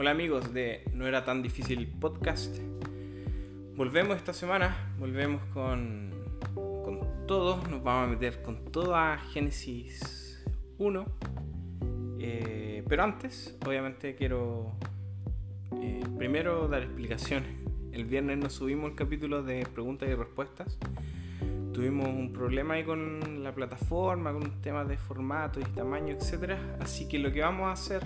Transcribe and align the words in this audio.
Hola 0.00 0.12
amigos 0.12 0.54
de 0.54 0.84
No 0.94 1.08
era 1.08 1.24
tan 1.24 1.42
difícil 1.42 1.88
podcast. 1.88 2.56
Volvemos 3.74 4.16
esta 4.16 4.32
semana, 4.32 4.94
volvemos 4.96 5.42
con, 5.52 6.12
con 6.54 7.26
todo, 7.26 7.56
nos 7.68 7.82
vamos 7.82 8.06
a 8.06 8.06
meter 8.06 8.40
con 8.42 8.66
toda 8.66 9.18
Génesis 9.18 10.40
1. 10.78 11.04
Eh, 12.20 12.84
pero 12.88 13.02
antes, 13.02 13.58
obviamente 13.66 14.14
quiero 14.14 14.70
eh, 15.82 16.04
primero 16.16 16.68
dar 16.68 16.84
explicaciones. 16.84 17.50
El 17.90 18.04
viernes 18.04 18.38
nos 18.38 18.52
subimos 18.52 18.90
el 18.90 18.96
capítulo 18.96 19.42
de 19.42 19.66
preguntas 19.66 20.08
y 20.08 20.14
respuestas 20.14 20.78
tuvimos 21.78 22.08
un 22.08 22.32
problema 22.32 22.74
ahí 22.74 22.82
con 22.82 23.44
la 23.44 23.54
plataforma, 23.54 24.32
con 24.32 24.42
un 24.42 24.60
tema 24.60 24.84
de 24.84 24.96
formato 24.96 25.60
y 25.60 25.62
tamaño, 25.62 26.12
etc. 26.12 26.54
Así 26.80 27.06
que 27.06 27.20
lo 27.20 27.30
que 27.30 27.40
vamos 27.40 27.68
a 27.68 27.72
hacer 27.72 28.02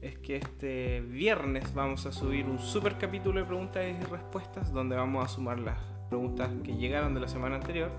es 0.00 0.18
que 0.18 0.36
este 0.36 1.00
viernes 1.00 1.74
vamos 1.74 2.06
a 2.06 2.12
subir 2.12 2.46
un 2.46 2.58
super 2.58 2.98
capítulo 2.98 3.40
de 3.40 3.46
preguntas 3.46 3.84
y 3.84 4.04
respuestas 4.04 4.72
donde 4.72 4.96
vamos 4.96 5.24
a 5.24 5.28
sumar 5.28 5.58
las 5.58 5.78
preguntas 6.08 6.50
que 6.64 6.76
llegaron 6.76 7.14
de 7.14 7.20
la 7.20 7.28
semana 7.28 7.56
anterior 7.56 7.90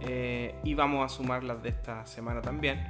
eh, 0.00 0.54
y 0.64 0.74
vamos 0.74 1.04
a 1.04 1.14
sumar 1.14 1.44
las 1.44 1.62
de 1.62 1.68
esta 1.68 2.06
semana 2.06 2.40
también. 2.40 2.80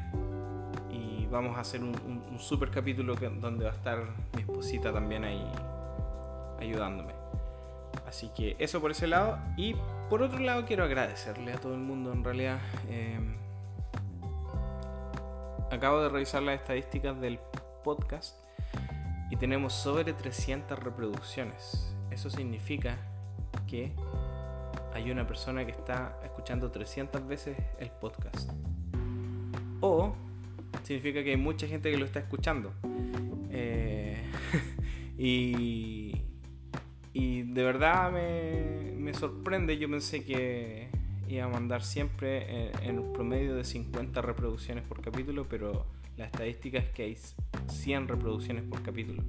Y 0.91 1.27
vamos 1.27 1.57
a 1.57 1.61
hacer 1.61 1.83
un, 1.83 2.21
super 2.39 2.71
capítulo 2.71 3.17
donde 3.17 3.67
va 3.67 3.71
a 3.71 3.75
estar 3.75 3.99
mi 4.35 4.41
esposita 4.41 4.93
también 4.93 5.25
ahí 5.25 5.45
ayudándome. 6.59 7.13
Así 8.07 8.31
que 8.35 8.57
eso 8.59 8.81
por 8.81 8.93
ese 8.93 9.07
lado. 9.07 9.39
Y 9.57 9.77
por 10.09 10.23
otro 10.23 10.39
lado 10.39 10.65
quiero 10.65 10.85
agradecerle 10.85 11.53
a 11.53 11.59
todo 11.59 11.75
el 11.75 11.81
mundo 11.81 12.13
en 12.13 12.25
realidad. 12.25 12.61
Em, 12.89 13.35
acabo 15.71 16.01
de 16.01 16.09
revisar 16.09 16.43
las 16.43 16.55
estadísticas 16.55 17.21
del 17.21 17.39
podcast 17.83 18.37
y 19.31 19.37
tenemos 19.37 19.73
sobre 19.73 20.13
300 20.13 20.79
reproducciones. 20.79 21.95
Eso 22.11 22.31
significa 22.31 22.99
que 23.67 23.93
hay 24.93 25.11
una 25.11 25.27
persona 25.27 25.65
que 25.65 25.73
está 25.73 26.19
escuchando 26.25 26.71
300 26.71 27.27
veces 27.27 27.57
el 27.79 27.91
podcast. 27.91 28.51
O 29.81 30.15
significa 30.83 31.23
que 31.23 31.31
hay 31.31 31.37
mucha 31.37 31.67
gente 31.67 31.91
que 31.91 31.97
lo 31.97 32.05
está 32.05 32.19
escuchando. 32.21 32.73
Eh, 33.51 34.23
y 35.19 36.21
y 37.13 37.43
de 37.43 37.63
verdad 37.65 38.13
me, 38.13 39.13
sorprende, 39.15 39.77
yo 39.79 39.91
pensé 39.91 40.25
que 40.25 40.89
iba 41.29 41.45
a 41.45 41.49
mandar 41.49 41.83
siempre 41.83 42.71
en, 42.87 42.99
un 42.99 43.13
promedio 43.13 43.55
de 43.57 43.65
50 43.65 44.23
reproducciones 44.23 44.85
por 44.85 45.01
capítulo, 45.01 45.47
pero 45.49 45.87
la 46.21 46.27
estadística 46.27 46.77
es 46.77 46.91
que 46.91 47.05
hay 47.05 47.17
100 47.69 48.09
reproducciones 48.09 48.63
por 48.65 48.83
capítulo. 48.83 49.23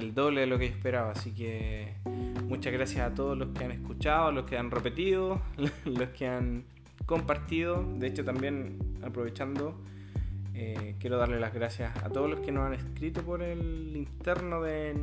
El 0.00 0.14
doble 0.14 0.42
de 0.42 0.46
lo 0.46 0.56
que 0.56 0.66
esperaba, 0.66 1.10
así 1.10 1.32
que 1.32 1.96
muchas 2.44 2.72
gracias 2.72 3.10
a 3.10 3.12
todos 3.12 3.36
los 3.36 3.48
que 3.48 3.64
han 3.64 3.72
escuchado, 3.72 4.30
los 4.30 4.44
que 4.44 4.56
han 4.56 4.70
repetido, 4.70 5.42
los 5.84 6.08
que 6.10 6.28
han 6.28 6.64
compartido. 7.06 7.84
De 7.98 8.06
hecho 8.06 8.24
también 8.24 8.78
aprovechando, 9.02 9.74
eh, 10.54 10.94
quiero 11.00 11.18
darle 11.18 11.40
las 11.40 11.52
gracias 11.52 11.96
a 12.04 12.08
todos 12.08 12.30
los 12.30 12.38
que 12.38 12.52
nos 12.52 12.68
han 12.68 12.74
escrito 12.74 13.22
por 13.22 13.42
el 13.42 13.92
interno 13.96 14.62
de 14.62 14.94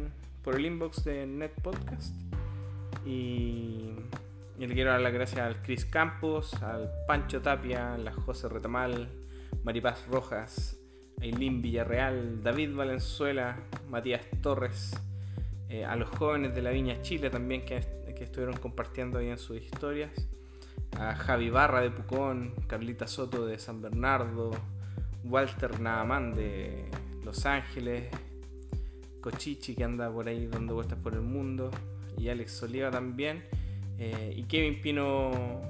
por 0.41 0.55
el 0.55 0.65
inbox 0.65 1.03
de 1.03 1.27
Net 1.27 1.51
Podcast. 1.61 2.15
Y, 3.05 3.93
le 4.57 4.73
quiero 4.73 4.91
dar 4.91 5.01
las 5.01 5.13
gracias 5.13 5.41
al 5.41 5.61
Chris 5.61 5.85
Campos, 5.85 6.53
al 6.63 6.89
Pancho 7.07 7.41
Tapia, 7.41 7.95
a 7.95 7.97
la 7.97 8.13
José 8.13 8.47
Retamal, 8.47 9.09
Maripaz 9.63 10.05
Rojas, 10.07 10.78
Aileen 11.21 11.61
Villarreal, 11.61 12.41
David 12.41 12.75
Valenzuela, 12.75 13.57
Matías 13.89 14.21
Torres, 14.41 14.95
eh, 15.69 15.85
a 15.85 15.95
los 15.95 16.09
jóvenes 16.09 16.55
de 16.55 16.61
la 16.61 16.71
Viña 16.71 17.01
Chile 17.01 17.29
también 17.29 17.65
que, 17.65 17.81
que 18.15 18.23
estuvieron 18.23 18.57
compartiendo 18.57 19.19
ahí 19.19 19.27
en 19.27 19.37
sus 19.37 19.61
historias, 19.61 20.11
a 20.97 21.15
Javi 21.15 21.49
Barra 21.49 21.81
de 21.81 21.91
Pucón, 21.91 22.53
Carlita 22.67 23.07
Soto 23.07 23.45
de 23.45 23.59
San 23.59 23.81
Bernardo, 23.81 24.51
Walter 25.23 25.79
Naamán 25.79 26.33
de 26.33 26.85
Los 27.23 27.45
Ángeles, 27.45 28.05
Cochichi 29.21 29.75
que 29.75 29.83
anda 29.83 30.11
por 30.11 30.27
ahí 30.27 30.47
dando 30.47 30.75
vueltas 30.75 30.97
por 30.97 31.13
el 31.13 31.21
mundo, 31.21 31.71
y 32.17 32.29
Alex 32.29 32.63
Oliva 32.63 32.89
también, 32.89 33.43
eh, 33.97 34.33
y 34.35 34.43
Kevin 34.43 34.81
Pino, 34.81 35.61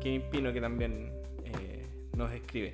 Kevin 0.00 0.22
Pino 0.30 0.52
que 0.52 0.60
también 0.60 1.10
eh, 1.44 1.86
nos 2.16 2.32
escribe. 2.32 2.72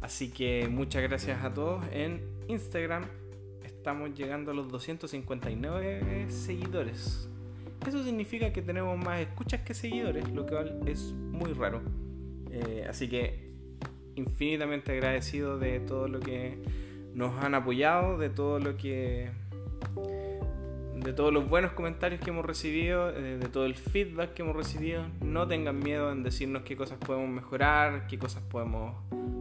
Así 0.00 0.30
que 0.30 0.68
muchas 0.68 1.02
gracias 1.02 1.42
a 1.44 1.52
todos 1.52 1.84
en 1.92 2.22
Instagram. 2.48 3.04
Estamos 3.64 4.14
llegando 4.14 4.52
a 4.52 4.54
los 4.54 4.68
259 4.68 6.30
seguidores. 6.30 7.28
Eso 7.86 8.04
significa 8.04 8.52
que 8.52 8.62
tenemos 8.62 8.98
más 8.98 9.20
escuchas 9.20 9.62
que 9.62 9.74
seguidores, 9.74 10.28
lo 10.30 10.46
que 10.46 10.56
es 10.86 11.12
muy 11.12 11.52
raro. 11.52 11.80
Eh, 12.50 12.86
así 12.88 13.08
que 13.08 13.52
infinitamente 14.14 14.92
agradecido 14.92 15.58
de 15.58 15.80
todo 15.80 16.08
lo 16.08 16.20
que 16.20 16.58
nos 17.14 17.42
han 17.42 17.54
apoyado, 17.54 18.18
de 18.18 18.30
todo 18.30 18.58
lo 18.58 18.76
que 18.76 19.30
de 21.08 21.14
todos 21.14 21.32
los 21.32 21.48
buenos 21.48 21.72
comentarios 21.72 22.20
que 22.20 22.28
hemos 22.28 22.44
recibido, 22.44 23.08
eh, 23.08 23.38
de 23.38 23.48
todo 23.48 23.64
el 23.64 23.76
feedback 23.76 24.34
que 24.34 24.42
hemos 24.42 24.54
recibido. 24.54 25.06
No 25.22 25.48
tengan 25.48 25.78
miedo 25.78 26.12
en 26.12 26.22
decirnos 26.22 26.64
qué 26.64 26.76
cosas 26.76 26.98
podemos 26.98 27.30
mejorar, 27.30 28.06
qué 28.06 28.18
cosas 28.18 28.42
podemos 28.42 28.94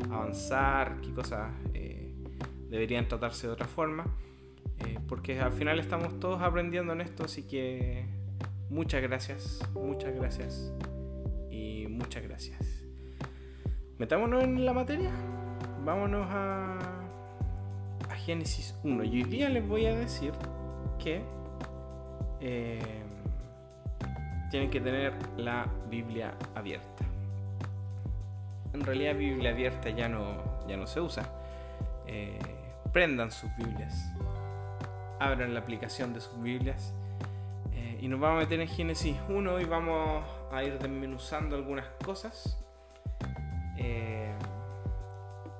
avanzar, 0.09 1.01
qué 1.01 1.11
cosas 1.11 1.51
eh, 1.73 2.13
deberían 2.69 3.09
tratarse 3.09 3.47
de 3.47 3.53
otra 3.53 3.67
forma. 3.67 4.05
Eh, 4.79 4.97
porque 5.09 5.41
al 5.41 5.51
final 5.51 5.77
estamos 5.81 6.17
todos 6.21 6.41
aprendiendo 6.41 6.93
en 6.93 7.01
esto, 7.01 7.25
así 7.25 7.43
que 7.43 8.05
muchas 8.69 9.01
gracias, 9.01 9.59
muchas 9.73 10.15
gracias 10.15 10.71
y 11.51 11.87
muchas 11.89 12.23
gracias. 12.23 12.85
Metámonos 13.97 14.41
en 14.41 14.65
la 14.65 14.71
materia. 14.71 15.11
Vámonos 15.83 16.27
a, 16.29 16.79
a 18.09 18.15
Génesis 18.15 18.73
1. 18.85 19.03
Y 19.03 19.09
hoy 19.09 19.23
día 19.23 19.49
les 19.49 19.67
voy 19.67 19.85
a 19.85 19.93
decir 19.93 20.31
que 20.97 21.35
eh, 22.41 22.79
tienen 24.49 24.69
que 24.69 24.79
tener 24.79 25.13
la 25.37 25.67
Biblia 25.89 26.33
abierta. 26.55 27.03
En 28.73 28.81
realidad 28.81 29.15
Biblia 29.15 29.51
abierta 29.51 29.89
ya 29.89 30.07
no, 30.07 30.65
ya 30.67 30.77
no 30.77 30.87
se 30.87 31.01
usa. 31.01 31.29
Eh, 32.05 32.39
prendan 32.93 33.31
sus 33.31 33.55
Biblias. 33.57 34.11
Abran 35.19 35.53
la 35.53 35.61
aplicación 35.61 36.13
de 36.13 36.21
sus 36.21 36.39
Biblias. 36.41 36.93
Eh, 37.73 37.99
y 38.01 38.07
nos 38.07 38.19
vamos 38.19 38.37
a 38.37 38.39
meter 38.43 38.59
en 38.61 38.67
Génesis 38.67 39.17
1 39.29 39.59
y 39.59 39.65
vamos 39.65 40.23
a 40.51 40.63
ir 40.63 40.77
desmenuzando 40.79 41.55
algunas 41.55 41.85
cosas. 42.03 42.57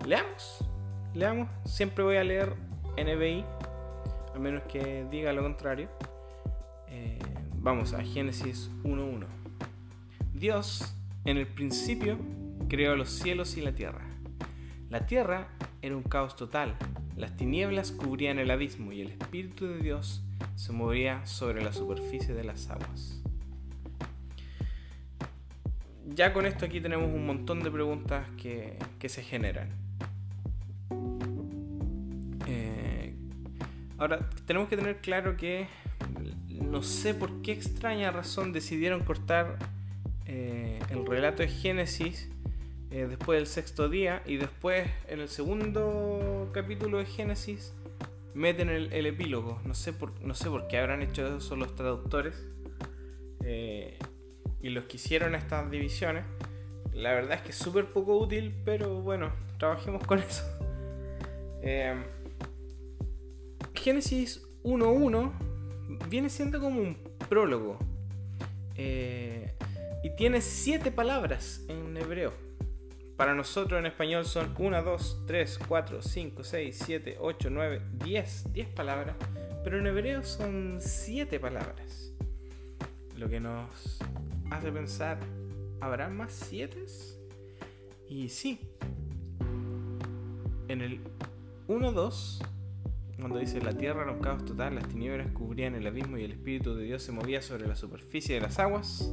leamos. 0.06 0.64
Leamos. 1.14 1.50
Siempre 1.66 2.04
voy 2.04 2.18
a 2.18 2.24
leer 2.24 2.54
NBI. 2.98 3.44
A 4.36 4.40
menos 4.40 4.64
que 4.64 5.06
diga 5.10 5.34
lo 5.34 5.42
contrario. 5.42 5.90
Eh, 6.90 7.20
vamos 7.56 7.94
a 7.94 8.04
Génesis 8.04 8.70
1.1. 8.84 9.26
Dios 10.34 10.96
en 11.26 11.38
el 11.38 11.48
principio 11.48 12.18
creó 12.70 12.96
los 12.96 13.10
cielos 13.10 13.58
y 13.58 13.62
la 13.62 13.74
tierra. 13.74 14.06
La 14.90 15.06
tierra 15.06 15.50
era 15.82 15.96
un 15.96 16.04
caos 16.04 16.36
total, 16.36 16.76
las 17.18 17.36
tinieblas 17.36 17.92
cubrían 17.92 18.40
el 18.40 18.52
abismo 18.52 18.92
y 18.92 19.02
el 19.02 19.10
Espíritu 19.10 19.66
de 19.66 19.80
Dios 19.80 20.24
se 20.56 20.72
movía 20.72 21.26
sobre 21.26 21.64
la 21.64 21.74
superficie 21.74 22.34
de 22.34 22.44
las 22.44 22.70
aguas. 22.70 23.22
Ya 26.06 26.34
con 26.34 26.46
esto 26.46 26.66
aquí 26.66 26.80
tenemos 26.80 27.14
un 27.14 27.26
montón 27.26 27.64
de 27.64 27.72
preguntas 27.72 28.28
que, 28.38 28.78
se 29.10 29.24
generan. 29.24 29.70
Eh, 32.48 33.14
ahora, 33.98 34.30
tenemos 34.46 34.70
que 34.70 34.78
tener 34.78 35.02
claro 35.02 35.36
que 35.38 35.68
no 36.62 36.84
sé 36.84 37.14
por 37.14 37.42
qué 37.42 37.52
extraña 37.52 38.12
razón 38.12 38.54
decidieron 38.54 39.04
cortar 39.04 39.58
eh, 40.26 40.80
el 40.90 41.06
relato 41.06 41.42
de 41.42 41.48
Génesis 41.48 42.30
eh, 42.92 43.08
después 43.08 43.40
del 43.40 43.48
sexto 43.48 43.90
día 43.90 44.22
y 44.26 44.38
después 44.38 44.90
en 45.08 45.20
el 45.20 45.30
segundo 45.30 46.50
capítulo 46.54 47.00
de 47.00 47.06
Génesis 47.06 47.74
meten 48.34 48.70
el, 48.70 49.06
epílogo. 49.06 49.62
No 49.66 49.74
sé, 49.74 49.94
por, 49.94 50.20
no 50.22 50.36
sé 50.36 50.50
por 50.50 50.68
qué 50.68 50.78
habrán 50.78 51.02
hecho 51.02 51.38
eso 51.38 51.56
los 51.56 51.76
traductores 51.76 52.46
eh, 53.44 53.98
y 54.62 54.70
los 54.70 54.86
que 54.86 54.98
hicieron 54.98 55.36
estas 55.36 55.70
divisiones. 55.72 56.26
La 56.94 57.14
verdad 57.14 57.38
es 57.38 57.42
que 57.42 57.50
es 57.50 57.58
súper 57.58 57.86
poco 57.86 58.18
útil, 58.18 58.54
pero 58.66 59.02
bueno, 59.02 59.32
trabajemos 59.60 60.06
con 60.06 60.20
eso. 60.20 60.44
Génesis 63.74 64.44
1.1 64.64 65.47
viene 66.10 66.30
siendo 66.30 66.60
como 66.60 66.80
un 66.80 66.98
prólogo. 67.30 67.80
Eh, 68.76 69.54
y 70.04 70.16
tiene 70.16 70.42
siete 70.42 70.92
palabras 70.92 71.62
en 71.68 71.98
hebreo. 71.98 72.34
Para 73.18 73.34
nosotros 73.34 73.80
en 73.80 73.88
español 73.88 74.26
son 74.26 74.54
1, 74.58 74.84
2, 74.84 75.24
3, 75.26 75.60
4, 75.68 76.02
5, 76.04 76.44
6, 76.44 76.82
7, 76.86 77.18
8, 77.20 77.50
9, 77.52 77.82
10. 78.04 78.54
10 78.54 78.68
palabras. 78.70 79.16
Pero 79.64 79.80
en 79.80 79.88
hebreo 79.88 80.24
son 80.24 80.78
siete 80.80 81.40
palabras. 81.40 82.14
Lo 83.18 83.28
que 83.28 83.40
nos 83.40 84.00
hace 84.52 84.72
pensar, 84.72 85.20
¿habrá 85.82 86.10
más 86.10 86.32
siete? 86.32 86.86
Y 88.08 88.30
sí. 88.30 88.62
En 90.68 90.82
el 90.82 91.02
1-2, 91.68 92.46
cuando 93.20 93.40
dice 93.40 93.62
la 93.62 93.74
tierra 93.74 94.04
era 94.04 94.12
un 94.12 94.20
caos 94.20 94.46
total, 94.46 94.76
las 94.76 94.88
tinieblas 94.88 95.32
cubrían 95.32 95.76
el 95.76 95.88
abismo 95.88 96.18
y 96.18 96.24
el 96.24 96.32
Espíritu 96.32 96.76
de 96.76 96.84
Dios 96.84 97.02
se 97.02 97.12
movía 97.12 97.42
sobre 97.42 97.68
la 97.68 97.76
superficie 97.76 98.36
de 98.36 98.42
las 98.42 98.60
aguas, 98.60 99.12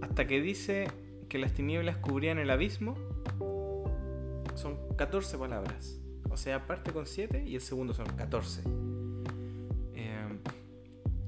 hasta 0.00 0.26
que 0.26 0.40
dice 0.40 0.88
que 1.28 1.38
las 1.38 1.52
tinieblas 1.52 1.96
cubrían 1.98 2.38
el 2.38 2.50
abismo, 2.50 2.96
son 4.54 4.76
14 4.96 5.38
palabras. 5.38 5.98
O 6.30 6.36
sea, 6.36 6.66
parte 6.66 6.92
con 6.92 7.06
7 7.06 7.44
y 7.46 7.54
el 7.54 7.60
segundo 7.60 7.94
son 7.94 8.06
14. 8.06 8.62
Eh, 9.94 10.38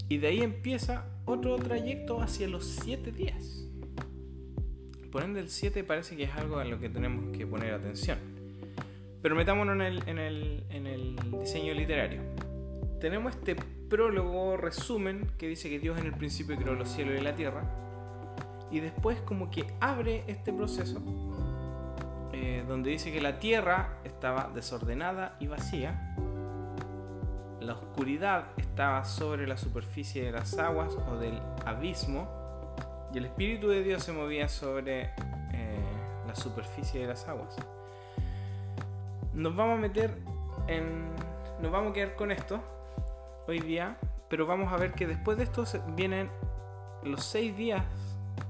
y 0.09 0.19
de 0.19 0.27
ahí 0.27 0.41
empieza 0.41 1.07
otro 1.25 1.57
trayecto 1.57 2.21
hacia 2.21 2.49
los 2.49 2.65
7 2.67 3.13
días. 3.13 3.67
Por 5.13 5.23
ende, 5.23 5.41
el 5.41 5.49
7 5.49 5.85
parece 5.85 6.17
que 6.17 6.25
es 6.25 6.35
algo 6.35 6.59
a 6.59 6.65
lo 6.65 6.81
que 6.81 6.89
tenemos 6.89 7.37
que 7.37 7.47
poner 7.47 7.73
atención. 7.73 8.34
Pero 9.25 9.37
metámonos 9.37 9.75
en 10.07 10.19
el, 10.19 11.17
diseño 11.41 11.73
literario. 11.73 12.21
Tenemos 13.01 13.35
este 13.35 13.57
prólogo 13.89 14.59
resumen 14.59 15.31
que 15.39 15.49
dice 15.49 15.71
que 15.71 15.79
Dios 15.79 15.99
en 15.99 16.05
el 16.05 16.13
principio 16.13 16.59
creó 16.59 16.75
los 16.75 16.91
cielos 16.91 17.19
y 17.19 17.25
la 17.25 17.35
tierra. 17.35 17.65
Y 18.71 18.81
después 18.81 19.23
como 19.23 19.51
que 19.51 19.65
abre 19.81 20.25
este 20.27 20.53
proceso 20.53 21.01
eh, 22.35 22.67
donde 22.69 22.91
dice 22.91 23.15
que 23.15 23.23
la 23.23 23.39
tierra 23.39 23.97
estaba 24.05 24.51
desordenada 24.55 25.39
y 25.41 25.47
vacía, 25.47 26.15
la 27.63 27.73
oscuridad 27.73 28.49
estaba 28.59 29.07
sobre 29.07 29.47
la 29.47 29.57
superficie 29.57 30.23
de 30.23 30.33
las 30.33 30.59
aguas 30.59 30.99
o 31.11 31.17
del 31.17 31.41
abismo, 31.65 32.29
y 33.15 33.17
el 33.17 33.25
Espíritu 33.25 33.69
de 33.69 33.83
Dios 33.83 34.05
se 34.05 34.13
movía 34.13 34.51
sobre 34.51 35.15
eh, 35.55 35.79
la 36.27 36.35
superficie 36.35 37.01
de 37.01 37.07
las 37.07 37.27
aguas. 37.27 37.57
Nos 39.35 39.57
vamos 39.57 39.79
a 39.79 39.81
meter 39.81 40.17
en... 40.69 41.13
Nos 41.61 41.73
vamos 41.73 41.91
a 41.91 41.93
quedar 41.95 42.15
con 42.15 42.31
esto 42.31 42.61
hoy 43.49 43.59
día, 43.59 43.99
pero 44.29 44.47
vamos 44.47 44.73
a 44.73 44.77
ver 44.77 44.93
que 44.93 45.07
después 45.07 45.37
de 45.37 45.45
esto 45.45 45.65
vienen 45.97 46.31
los 47.03 47.25
seis 47.25 47.57
días 47.57 47.85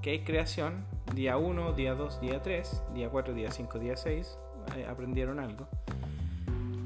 que 0.02 0.10
hay 0.10 0.25
creación, 0.25 0.84
día 1.14 1.36
1, 1.38 1.72
día 1.72 1.94
2, 1.94 2.20
día 2.20 2.42
3, 2.42 2.82
día 2.94 3.08
4, 3.08 3.34
día 3.34 3.50
5, 3.50 3.78
día 3.78 3.96
6, 3.96 4.38
aprendieron 4.88 5.38
algo. 5.38 5.69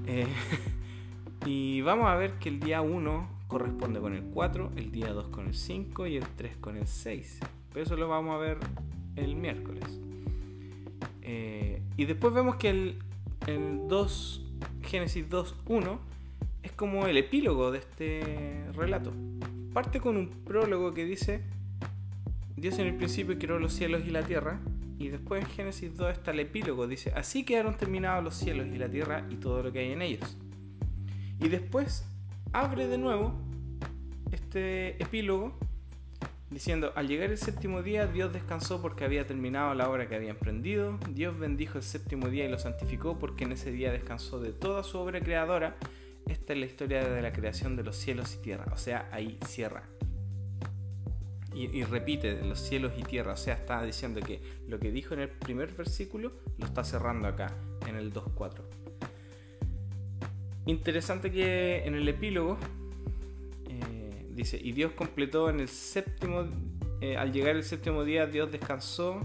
Eh, 0.07 0.27
y 1.47 1.81
vamos 1.83 2.07
a 2.07 2.15
ver 2.15 2.35
que 2.39 2.51
el 2.51 2.61
día 2.61 2.83
1 2.83 3.29
corresponde 3.49 4.01
con 4.01 4.15
el 4.15 4.25
4, 4.25 4.73
el 4.77 4.93
día 4.93 5.13
2 5.13 5.29
con 5.29 5.47
el 5.47 5.55
5 5.55 6.07
y 6.07 6.17
el 6.17 6.27
3 6.37 6.57
con 6.59 6.77
el 6.77 6.87
6. 6.87 7.41
Pero 7.73 7.85
eso 7.85 7.97
lo 7.97 8.09
vamos 8.09 8.37
a 8.37 8.39
ver 8.39 8.59
el 9.17 9.35
miércoles. 9.35 9.85
Eh, 11.23 11.83
y 11.97 12.05
después 12.05 12.33
vemos 12.33 12.57
que 12.57 12.71
el, 12.71 13.03
el 13.49 13.89
2, 13.89 14.43
Génesis 14.83 15.29
2, 15.29 15.55
1 15.67 16.01
es 16.63 16.73
como 16.73 17.07
el 17.07 17.17
epílogo 17.17 17.71
de 17.71 17.79
este 17.79 18.65
relato. 18.75 19.13
Parte 19.73 20.01
con 20.01 20.17
un 20.17 20.29
prólogo 20.29 20.93
que 20.93 21.05
dice 21.05 21.43
Dios 22.57 22.79
en 22.79 22.89
el 22.89 22.97
principio 22.97 23.39
creó 23.39 23.59
los 23.59 23.73
cielos 23.73 24.03
y 24.07 24.11
la 24.11 24.23
tierra. 24.23 24.61
Y 24.99 25.09
después 25.09 25.45
en 25.45 25.51
Génesis 25.51 25.97
2 25.97 26.13
está 26.13 26.33
el 26.33 26.41
epílogo. 26.41 26.87
Dice, 26.87 27.13
así 27.15 27.45
quedaron 27.45 27.77
terminados 27.77 28.23
los 28.23 28.35
cielos 28.35 28.67
y 28.67 28.77
la 28.77 28.91
tierra 28.91 29.27
y 29.31 29.37
todo 29.37 29.63
lo 29.63 29.73
que 29.73 29.79
hay 29.79 29.93
en 29.93 30.03
ellos. 30.03 30.37
Y 31.41 31.49
después 31.49 32.05
abre 32.53 32.87
de 32.89 32.99
nuevo 32.99 33.33
este 34.33 35.01
epílogo 35.03 35.57
diciendo, 36.51 36.93
al 36.97 37.09
llegar 37.09 37.31
el 37.31 37.39
séptimo 37.39 37.83
día 37.83 38.07
Dios 38.07 38.33
descansó 38.33 38.81
porque 38.81 39.05
había 39.05 39.27
terminado 39.27 39.75
la 39.75 39.89
obra 39.89 40.09
que 40.09 40.17
había 40.17 40.31
emprendido. 40.31 40.99
Dios 41.11 41.39
bendijo 41.39 41.79
el 41.79 41.85
séptimo 41.85 42.29
día 42.29 42.45
y 42.45 42.49
lo 42.49 42.59
santificó 42.59 43.19
porque 43.19 43.45
en 43.45 43.53
ese 43.53 43.71
día 43.71 43.93
descansó 43.93 44.41
de 44.41 44.53
toda 44.53 44.83
su 44.83 44.99
obra 44.99 45.21
creadora. 45.21 45.77
Esta 46.27 46.53
es 46.53 46.59
la 46.59 46.67
historia 46.67 47.09
de 47.09 47.23
la 47.23 47.33
creación 47.33 47.77
de 47.77 47.85
los 47.85 47.97
cielos 47.97 48.35
y 48.35 48.43
tierra. 48.43 48.67
O 48.73 48.77
sea, 48.77 49.09
ahí 49.13 49.39
cierra 49.47 49.85
y, 51.59 51.83
repite 51.85 52.41
los 52.43 52.61
cielos 52.61 52.93
y 52.97 53.03
tierra, 53.03 53.33
o 53.33 53.37
sea, 53.37 53.55
está 53.55 53.83
diciendo 53.83 54.21
que 54.21 54.41
lo 54.69 54.79
que 54.79 54.93
dijo 54.93 55.15
en 55.15 55.21
el 55.21 55.29
primer 55.29 55.73
versículo 55.73 56.33
lo 56.57 56.67
está 56.67 56.85
cerrando 56.85 57.27
acá, 57.27 57.53
en 57.87 57.97
el 57.97 58.13
2.4. 58.13 58.63
Interesante 60.67 61.33
que 61.33 61.85
en 61.85 61.95
el 61.95 62.07
epílogo 62.07 62.59
dice, 64.39 64.59
y 64.63 64.71
Dios 64.71 64.93
completó 64.93 65.51
en 65.51 65.59
el 65.59 65.69
séptimo, 65.69 66.45
eh, 67.01 67.17
al 67.17 67.33
llegar 67.33 67.57
el 67.57 67.65
séptimo 67.65 68.05
día, 68.05 68.27
Dios 68.27 68.53
descansó 68.53 69.21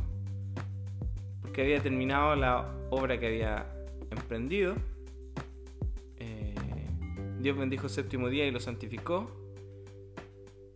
porque 1.42 1.62
había 1.62 1.82
terminado 1.82 2.36
la 2.36 2.68
obra 2.90 3.20
que 3.20 3.28
había 3.28 3.68
emprendido. 4.10 4.76
Eh, 6.18 6.56
Dios 7.40 7.56
bendijo 7.56 7.86
el 7.86 7.92
séptimo 7.92 8.28
día 8.28 8.48
y 8.48 8.52
lo 8.52 8.60
santificó 8.60 9.30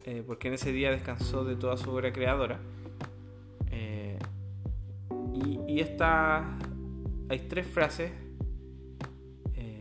eh, 0.05 0.23
porque 0.25 0.49
en 0.49 0.53
ese 0.53 0.71
día 0.71 0.91
descansó 0.91 1.43
de 1.43 1.55
toda 1.55 1.75
su 1.77 1.89
obra 1.89 2.13
creadora. 2.13 2.59
Y, 5.67 5.81
hay 7.29 7.39
tres 7.49 7.67
frases. 7.67 8.11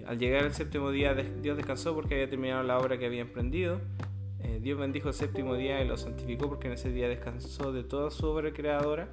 Al 0.06 0.18
llegar 0.18 0.44
el 0.44 0.52
séptimo 0.52 0.90
día, 0.90 1.14
Dios 1.14 1.56
descansó 1.56 1.94
porque 1.94 2.14
había 2.14 2.28
terminado 2.28 2.62
la 2.62 2.78
obra 2.78 2.98
que 2.98 3.06
había 3.06 3.22
emprendido. 3.22 3.80
Dios 4.60 4.78
bendijo 4.78 5.08
el 5.08 5.14
séptimo 5.14 5.54
día 5.54 5.82
y 5.82 5.88
lo 5.88 5.96
santificó 5.96 6.48
porque 6.48 6.68
en 6.68 6.74
ese 6.74 6.90
día 6.90 7.08
descansó 7.08 7.72
de 7.72 7.84
toda 7.84 8.10
su 8.10 8.26
obra 8.26 8.52
creadora. 8.52 9.08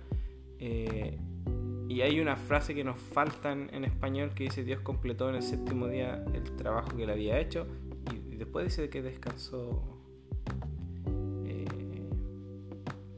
y 0.59 2.01
hay 2.01 2.19
una 2.19 2.35
frase 2.35 2.73
que 2.73 2.83
nos 2.83 2.97
falta 2.97 3.51
en, 3.51 3.83
español 3.85 4.31
que 4.33 4.45
dice 4.45 4.63
Dios 4.63 4.79
completó 4.81 5.29
en 5.29 5.35
el 5.35 5.43
séptimo 5.43 5.87
día 5.87 6.23
el 6.33 6.55
trabajo 6.55 6.95
que 6.95 7.05
le 7.05 7.11
había 7.11 7.39
hecho 7.39 7.67
y, 8.11 8.33
y 8.33 8.37
después 8.37 8.65
dice 8.65 8.89
que 8.89 9.01
descansó 9.01 9.93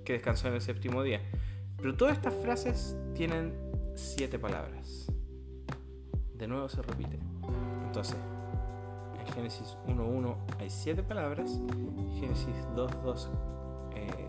que 0.05 0.13
descansó 0.13 0.47
en 0.47 0.53
el 0.53 0.61
séptimo 0.61 1.03
día. 1.03 1.19
Pero 1.77 1.97
todas 1.97 2.15
estas 2.15 2.33
frases 2.35 2.95
tienen 3.15 3.53
siete 3.95 4.39
palabras. 4.39 5.11
De 6.35 6.47
nuevo 6.47 6.69
se 6.69 6.81
repite. 6.81 7.19
Entonces, 7.85 8.15
en 8.15 8.34
Génesis 9.33 9.77
1.1 9.87 10.35
hay 10.59 10.69
siete 10.69 11.03
palabras. 11.03 11.59
Génesis 12.19 12.55
2.2, 12.75 13.27
eh, 13.95 14.27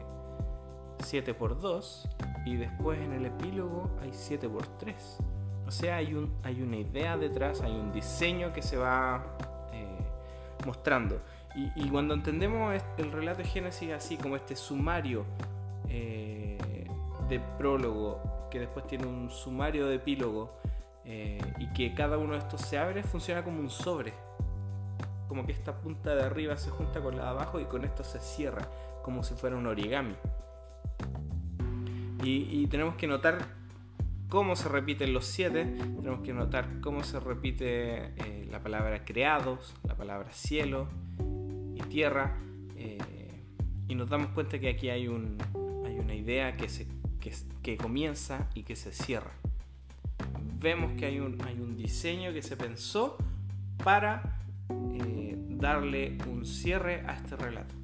7 1.00 1.34
por 1.34 1.60
2. 1.60 2.08
Y 2.46 2.56
después 2.56 3.00
en 3.00 3.12
el 3.12 3.26
epílogo 3.26 3.90
hay 4.00 4.10
7 4.12 4.48
por 4.48 4.66
3. 4.78 5.18
O 5.66 5.70
sea, 5.70 5.96
hay, 5.96 6.14
un, 6.14 6.32
hay 6.44 6.62
una 6.62 6.76
idea 6.76 7.16
detrás, 7.16 7.60
hay 7.60 7.72
un 7.72 7.92
diseño 7.92 8.52
que 8.52 8.62
se 8.62 8.76
va 8.76 9.24
eh, 9.72 9.98
mostrando. 10.64 11.20
Y, 11.56 11.72
y, 11.74 11.88
cuando 11.88 12.14
entendemos 12.14 12.80
el 12.98 13.12
relato 13.12 13.38
de 13.38 13.48
Génesis 13.48 13.90
así 13.92 14.16
como 14.16 14.36
este 14.36 14.54
sumario 14.54 15.24
eh, 15.88 16.58
de 17.28 17.40
prólogo, 17.58 18.48
que 18.50 18.60
después 18.60 18.86
tiene 18.86 19.06
un 19.06 19.30
sumario 19.30 19.86
de 19.86 19.96
epílogo, 19.96 20.52
eh, 21.04 21.38
y 21.58 21.68
que 21.68 21.94
cada 21.94 22.18
uno 22.18 22.32
de 22.32 22.40
estos 22.40 22.60
se 22.62 22.78
abre, 22.78 23.02
funciona 23.04 23.44
como 23.44 23.60
un 23.60 23.70
sobre. 23.70 24.12
Como 25.28 25.46
que 25.46 25.52
esta 25.52 25.80
punta 25.80 26.14
de 26.14 26.22
arriba 26.22 26.56
se 26.56 26.70
junta 26.70 27.00
con 27.00 27.16
la 27.16 27.24
de 27.24 27.28
abajo 27.30 27.60
y 27.60 27.64
con 27.64 27.84
esto 27.84 28.04
se 28.04 28.20
cierra, 28.20 28.68
como 29.02 29.22
si 29.22 29.34
fuera 29.34 29.56
un 29.56 29.66
origami. 29.66 30.14
Y, 32.22 32.66
tenemos 32.66 32.96
que 32.96 33.06
notar 33.06 33.38
cómo 34.28 34.56
se 34.56 34.68
repiten 34.68 35.12
los 35.12 35.26
siete, 35.26 35.64
tenemos 35.64 36.20
que 36.22 36.32
notar 36.32 36.80
cómo 36.80 37.04
se 37.04 37.20
repite 37.20 38.06
eh, 38.16 38.48
la 38.50 38.58
palabra 38.60 39.04
creados, 39.04 39.74
la 39.86 39.94
palabra 39.94 40.32
cielo 40.32 40.88
y 41.76 41.80
tierra, 41.82 42.36
y 43.88 43.94
nos 43.94 44.08
damos 44.08 44.28
cuenta 44.28 44.58
que 44.58 44.68
aquí 44.68 44.90
hay 44.90 45.06
un, 45.06 45.38
una 45.54 46.14
idea 46.14 46.56
que, 46.56 46.68
se, 46.68 46.86
que, 47.62 47.76
comienza 47.76 48.48
y 48.54 48.62
que 48.62 48.76
se 48.76 48.92
cierra. 48.92 49.32
Vemos 50.60 50.92
que 50.98 51.06
hay 51.06 51.20
un, 51.20 51.40
hay 51.42 51.60
un 51.60 51.76
diseño 51.76 52.32
que 52.32 52.42
se 52.42 52.56
pensó 52.56 53.16
para 53.82 54.22
eh, 54.22 54.35
darle 55.58 56.18
un 56.26 56.44
cierre 56.44 57.02
a 57.06 57.14
este 57.14 57.36
relato. 57.36 57.74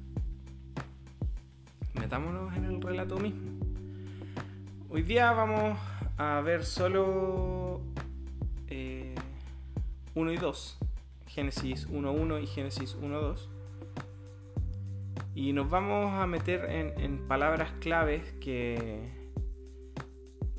Metámonos 1.93 2.55
en 2.55 2.65
el 2.65 2.81
relato 2.81 3.17
mismo. 3.17 3.51
Hoy 4.89 5.01
día 5.01 5.31
vamos 5.31 5.77
a 6.17 6.41
ver 6.41 6.65
solo 6.65 7.81
1 8.67 8.69
eh, 8.69 9.15
y 10.15 10.37
2. 10.37 10.77
Génesis 11.27 11.89
1.1 11.89 12.43
y 12.43 12.47
Génesis 12.47 12.95
1.2. 12.99 13.47
Y 15.35 15.53
nos 15.53 15.67
vamos 15.67 16.13
a 16.13 16.27
meter 16.27 16.65
en, 16.69 17.27
palabras 17.27 17.71
claves 17.79 18.33
que, 18.39 19.09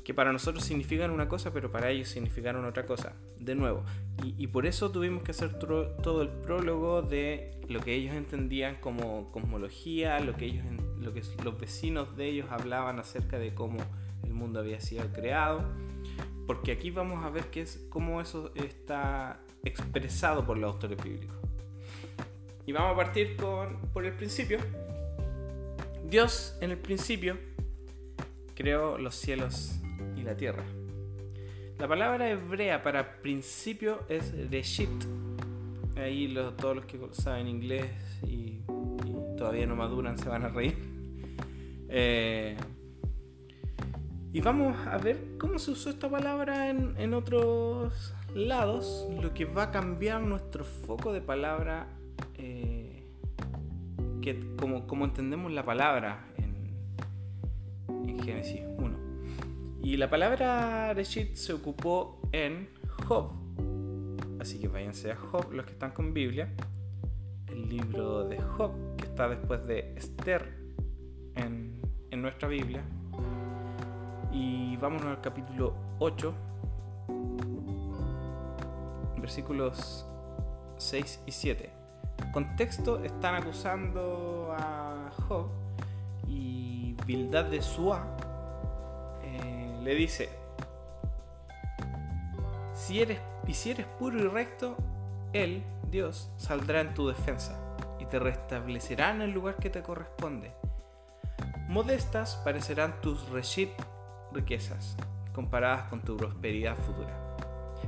que 0.03 0.13
para 0.13 0.33
nosotros 0.33 0.65
significan 0.65 1.11
una 1.11 1.29
cosa, 1.29 1.53
pero 1.53 1.71
para 1.71 1.91
ellos 1.91 2.09
significaron 2.09 2.65
otra 2.65 2.85
cosa. 2.85 3.13
De 3.39 3.55
nuevo. 3.55 3.83
Y, 4.23 4.47
por 4.47 4.65
eso 4.65 4.91
tuvimos 4.91 5.23
que 5.23 5.31
hacer 5.31 5.59
todo 5.59 6.21
el 6.21 6.29
prólogo 6.29 7.01
de 7.01 7.59
lo 7.67 7.81
que 7.81 7.93
ellos 7.93 8.15
entendían 8.15 8.77
como 8.77 9.29
cosmología, 9.31 10.19
lo 10.21 10.35
que, 10.35 10.45
ellos, 10.45 10.65
lo 10.99 11.13
que 11.13 11.21
los 11.43 11.59
vecinos 11.59 12.15
de 12.15 12.29
ellos 12.29 12.47
hablaban 12.49 12.97
acerca 12.99 13.37
de 13.37 13.53
cómo 13.53 13.77
el 14.23 14.33
mundo 14.33 14.59
había 14.59 14.79
sido 14.79 15.11
creado. 15.11 15.63
Porque 16.47 16.71
aquí 16.71 16.91
vamos 16.91 17.25
a 17.25 17.29
ver 17.29 17.45
qué 17.45 17.61
es, 17.61 17.85
cómo 17.89 18.21
eso 18.21 18.51
está 18.55 19.41
expresado 19.63 20.45
por 20.45 20.57
los 20.57 20.73
autores 20.73 21.03
bíblicos. 21.03 21.35
Y 22.65 22.71
vamos 22.71 22.93
a 22.93 22.95
partir 22.95 23.35
con, 23.35 23.81
por 23.93 24.05
el 24.05 24.13
principio. 24.13 24.59
Dios 26.07 26.55
en 26.61 26.71
el 26.71 26.77
principio 26.77 27.37
creó 28.55 28.97
los 28.97 29.15
cielos 29.15 29.75
y 30.15 30.21
la 30.21 30.37
tierra. 30.37 30.63
La 31.77 31.89
palabra 31.89 32.29
hebrea 32.29 32.81
para 32.81 33.21
principio 33.21 33.99
es 34.07 34.33
reshit. 34.49 34.89
Ahí 35.97 36.33
todos 36.57 36.73
los 36.73 36.85
que 36.85 36.97
saben 37.11 37.47
inglés 37.47 37.91
y, 38.23 38.61
todavía 39.37 39.67
no 39.67 39.75
maduran 39.75 40.17
se 40.17 40.29
van 40.29 40.43
a 40.43 40.49
reír. 40.49 40.77
Eh, 41.97 42.57
y 44.33 44.41
vamos 44.41 44.75
a 44.87 44.97
ver 44.97 45.37
cómo 45.37 45.59
se 45.59 45.71
usó 45.71 45.91
esta 45.91 46.09
palabra 46.09 46.69
en, 46.69 47.13
otros 47.13 48.13
lados, 48.33 49.07
lo 49.21 49.33
que 49.33 49.45
va 49.45 49.63
a 49.63 49.71
cambiar 49.71 50.21
nuestro 50.21 50.65
foco 50.65 51.13
de 51.13 51.21
palabra, 51.21 51.87
eh, 52.33 53.07
que 54.21 54.55
como, 54.57 55.05
entendemos 55.05 55.53
la 55.53 55.63
palabra 55.63 56.25
en, 56.37 58.09
en 58.09 58.19
Génesis 58.23 58.61
1. 58.77 59.04
Y 59.85 59.97
la 59.97 60.09
palabra 60.09 60.95
Reshit 60.95 61.35
se 61.35 61.53
ocupó 61.53 62.19
en 62.31 62.71
Job. 63.07 63.29
Así 64.41 64.57
que 64.57 64.67
váyanse 64.67 65.11
a 65.11 65.15
Job, 65.15 65.51
los 65.51 65.63
que 65.63 65.73
están 65.73 65.91
con 65.91 66.11
Biblia. 66.11 66.51
El 67.45 67.69
libro 67.69 68.27
de 68.27 68.41
Job, 68.41 68.71
que 68.97 69.05
está 69.05 69.29
después 69.29 69.63
de 69.67 69.93
Esther 69.95 70.57
en, 71.35 71.79
en 72.09 72.19
nuestra 72.19 72.47
Biblia. 72.47 72.81
Y 74.31 74.75
vámonos 74.77 75.05
al 75.05 75.21
capítulo 75.21 75.75
8, 75.99 76.33
versículos 79.19 80.07
6 80.77 81.21
y 81.27 81.31
7. 81.31 81.71
Contexto, 82.33 83.03
están 83.03 83.35
acusando 83.35 84.51
a 84.51 85.11
Job 85.27 85.45
y 86.27 86.95
Bildad 87.05 87.45
de 87.45 87.61
Suá 87.61 88.14
le 89.85 89.93
dice, 89.93 90.29
si 92.73 93.01
eres, 93.01 93.19
y 93.45 93.53
si 93.53 93.69
eres 93.69 93.85
puro 93.99 94.17
y 94.17 94.27
recto, 94.27 94.75
Él, 95.31 95.63
Dios, 95.91 96.31
saldrá 96.37 96.81
en 96.81 96.95
tu 96.95 97.07
defensa 97.07 97.61
y 97.99 98.05
te 98.07 98.17
restablecerá 98.17 99.11
en 99.11 99.21
el 99.21 99.29
lugar 99.29 99.57
que 99.57 99.69
te 99.69 99.83
corresponde. 99.83 100.51
Modestas 101.67 102.35
parecerán 102.37 102.99
tus 103.01 103.29
reshit 103.29 103.69
riquezas, 104.33 104.97
comparadas 105.33 105.87
con 105.89 106.01
tu 106.01 106.17
prosperidad 106.17 106.75
futura. 106.77 107.37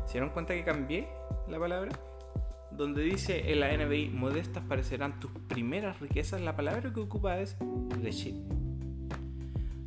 ¿Se 0.05 0.13
dieron 0.13 0.29
cuenta 0.29 0.53
que 0.53 0.63
cambié 0.63 1.07
la 1.47 1.57
palabra? 1.57 1.91
Donde 2.69 3.01
dice 3.01 3.51
en 3.51 3.59
la 3.59 3.75
NBI, 3.75 4.09
modestas 4.09 4.63
parecerán 4.63 5.19
tus 5.19 5.31
primeras 5.47 5.99
riquezas, 5.99 6.41
la 6.41 6.55
palabra 6.55 6.93
que 6.93 6.99
ocupa 6.99 7.39
es 7.39 7.57
reshit. 8.03 8.35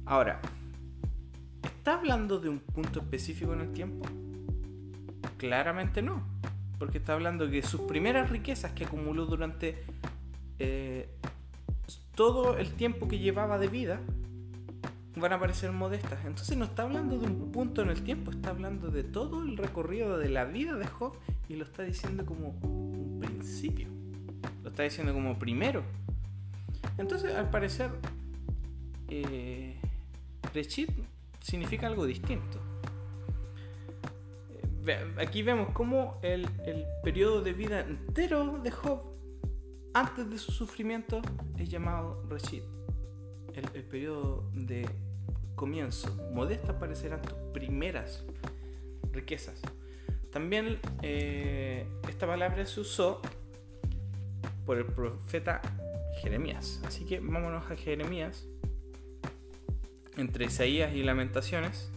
Ahora, 0.06 0.40
¿Está 1.80 1.94
hablando 1.94 2.38
de 2.38 2.50
un 2.50 2.58
punto 2.58 3.00
específico 3.00 3.54
en 3.54 3.62
el 3.62 3.72
tiempo? 3.72 4.06
Claramente 5.38 6.02
no, 6.02 6.22
porque 6.78 6.98
está 6.98 7.14
hablando 7.14 7.50
que 7.50 7.62
sus 7.62 7.80
primeras 7.80 8.28
riquezas 8.28 8.72
que 8.72 8.84
acumuló 8.84 9.24
durante 9.24 9.82
eh, 10.58 11.08
todo 12.14 12.58
el 12.58 12.74
tiempo 12.74 13.08
que 13.08 13.18
llevaba 13.18 13.58
de 13.58 13.68
vida 13.68 13.98
van 15.16 15.32
a 15.32 15.40
parecer 15.40 15.72
modestas. 15.72 16.22
Entonces 16.26 16.54
no 16.58 16.66
está 16.66 16.82
hablando 16.82 17.18
de 17.18 17.24
un 17.24 17.50
punto 17.50 17.80
en 17.80 17.88
el 17.88 18.02
tiempo, 18.02 18.30
está 18.30 18.50
hablando 18.50 18.90
de 18.90 19.02
todo 19.02 19.42
el 19.42 19.56
recorrido 19.56 20.18
de 20.18 20.28
la 20.28 20.44
vida 20.44 20.74
de 20.76 20.86
Job 20.86 21.14
y 21.48 21.56
lo 21.56 21.64
está 21.64 21.82
diciendo 21.82 22.26
como 22.26 22.50
un 22.60 23.20
principio. 23.20 23.88
Lo 24.62 24.68
está 24.68 24.82
diciendo 24.82 25.14
como 25.14 25.38
primero. 25.38 25.82
Entonces, 26.98 27.34
al 27.34 27.48
parecer, 27.48 27.90
eh, 29.08 29.80
significa 31.40 31.86
algo 31.86 32.06
distinto. 32.06 32.58
Eh, 34.86 35.14
aquí 35.18 35.42
vemos 35.42 35.70
cómo 35.72 36.18
el, 36.22 36.48
periodo 37.02 37.42
de 37.42 37.52
vida 37.52 37.80
entero 37.80 38.58
de 38.62 38.70
Job, 38.70 39.02
antes 39.94 40.30
de 40.30 40.38
su 40.38 40.52
sufrimiento, 40.52 41.20
es 41.58 41.68
llamado 41.68 42.24
Reshit. 42.28 42.64
El, 43.54 43.84
periodo 43.84 44.48
de 44.54 44.88
comienzo. 45.54 46.16
Modesta 46.32 46.78
parecerán 46.78 47.20
tus 47.22 47.36
primeras 47.52 48.24
riquezas. 49.12 49.60
También 50.32 50.78
eh, 51.02 51.86
esta 52.08 52.26
palabra 52.26 52.64
se 52.64 52.80
usó 52.80 53.20
por 54.64 54.78
el 54.78 54.86
profeta 54.86 55.60
Jeremías. 56.22 56.80
Así 56.86 57.04
que 57.04 57.20
vámonos 57.20 57.70
a 57.70 57.76
Jeremías 57.76 58.46
entre 60.16 60.46
Isaías 60.46 60.94
y 60.94 61.02
Lamentaciones. 61.02 61.90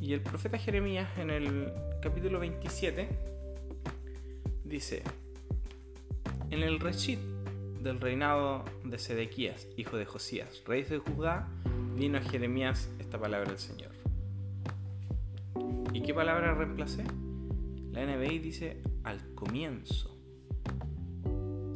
Y 0.00 0.14
el 0.14 0.20
profeta 0.20 0.58
Jeremías 0.58 1.08
en 1.18 1.30
el 1.30 1.72
capítulo 2.00 2.40
27 2.40 3.08
dice, 4.64 5.02
en 6.50 6.62
el 6.62 6.80
rechit 6.80 7.20
del 7.80 8.00
reinado 8.00 8.64
de 8.84 8.98
Sedequías, 8.98 9.68
hijo 9.76 9.96
de 9.96 10.04
Josías, 10.04 10.62
rey 10.66 10.82
de 10.82 10.98
Judá, 10.98 11.48
vino 11.96 12.18
a 12.18 12.22
Jeremías 12.22 12.90
esta 12.98 13.18
palabra 13.18 13.48
del 13.48 13.58
Señor. 13.58 13.92
¿Y 15.92 16.02
qué 16.02 16.14
palabra 16.14 16.54
reemplacé? 16.54 17.04
La 17.92 18.06
NBI 18.06 18.38
dice 18.38 18.82
al 19.04 19.34
comienzo. 19.34 20.16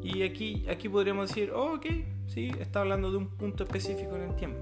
Y 0.02 0.22
aquí, 0.22 0.64
aquí 0.68 0.88
podríamos 0.88 1.28
decir, 1.28 1.50
oh, 1.50 1.74
ok, 1.74 1.86
sí, 2.26 2.50
está 2.60 2.80
hablando 2.80 3.10
de 3.10 3.18
un 3.18 3.28
punto 3.28 3.64
específico 3.64 4.16
en 4.16 4.22
el 4.22 4.36
tiempo. 4.36 4.58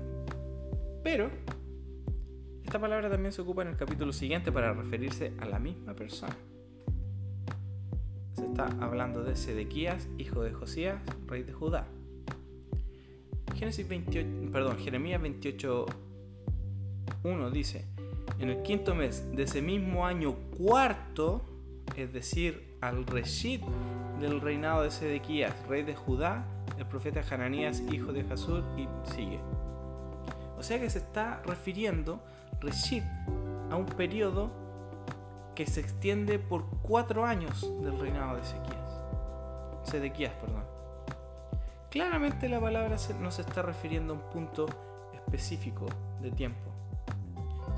Pero 1.03 1.31
esta 2.65 2.81
palabra 2.81 3.11
también 3.11 3.33
se 3.33 3.43
ocupa 3.43 3.63
en 3.63 3.69
el 3.69 3.77
capítulo 3.77 4.13
siguiente 4.13 4.51
para 4.51 4.73
referirse 4.73 5.33
a 5.39 5.45
la 5.45 5.59
misma 5.59 5.95
persona. 5.95 6.37
Se 8.33 8.47
está 8.47 8.67
hablando 8.81 9.23
de 9.23 9.37
Sedequías, 9.37 10.09
hijo 10.19 10.43
de 10.43 10.53
Josías, 10.53 11.01
rey 11.27 11.43
de 11.43 11.53
Judá. 11.53 11.87
Génesis 13.55 13.87
28, 13.87 14.51
perdón, 14.51 14.79
Jeremías 14.79 15.23
28, 15.23 15.87
1 17.23 17.51
dice, 17.51 17.87
en 18.39 18.51
el 18.51 18.63
quinto 18.63 18.95
mes 18.95 19.25
de 19.37 19.45
ese 19.45 19.63
mismo 19.63 20.07
año 20.07 20.35
cuarto, 20.57 21.43
es 21.97 22.13
decir, 22.13 22.77
al 22.81 23.07
reshit 23.07 23.63
del 24.21 24.41
reinado 24.41 24.83
de 24.83 24.91
Sedequías, 24.91 25.55
rey 25.69 25.83
de 25.83 25.95
Judá, 25.95 26.47
el 26.79 26.87
profeta 26.87 27.23
Hananías, 27.29 27.81
hijo 27.91 28.13
de 28.13 28.25
Jasur, 28.25 28.65
y 28.77 28.89
sigue. 29.15 29.41
O 30.57 30.63
sea 30.63 30.79
que 30.79 30.91
se 30.91 30.99
está 30.99 31.43
refiriendo, 31.45 32.21
Reshit, 32.61 33.05
a 33.71 33.77
un 33.77 33.87
periodo 33.87 34.51
que 35.55 35.67
se 35.67 35.81
extiende 35.81 36.39
por 36.39 36.67
cuatro 36.83 37.25
años 37.25 37.63
del 37.83 37.99
reinado 37.99 38.37
de 38.37 38.43
Ezequías. 38.43 39.01
Sedequías, 39.85 40.33
perdón. 40.35 40.65
Claramente 41.91 42.49
la 42.49 42.61
palabra 42.61 42.97
no 43.21 43.31
se 43.31 43.43
está 43.43 43.63
refiriendo 43.63 44.15
a 44.15 44.17
un 44.17 44.31
punto 44.31 44.67
específico 45.13 45.87
de 46.21 46.33
tiempo, 46.33 46.71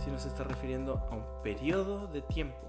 sino 0.03 0.19
se 0.19 0.29
está 0.29 0.45
refiriendo 0.45 1.07
a 1.11 1.15
un 1.15 1.43
periodo 1.43 2.07
de 2.07 2.23
tiempo 2.23 2.67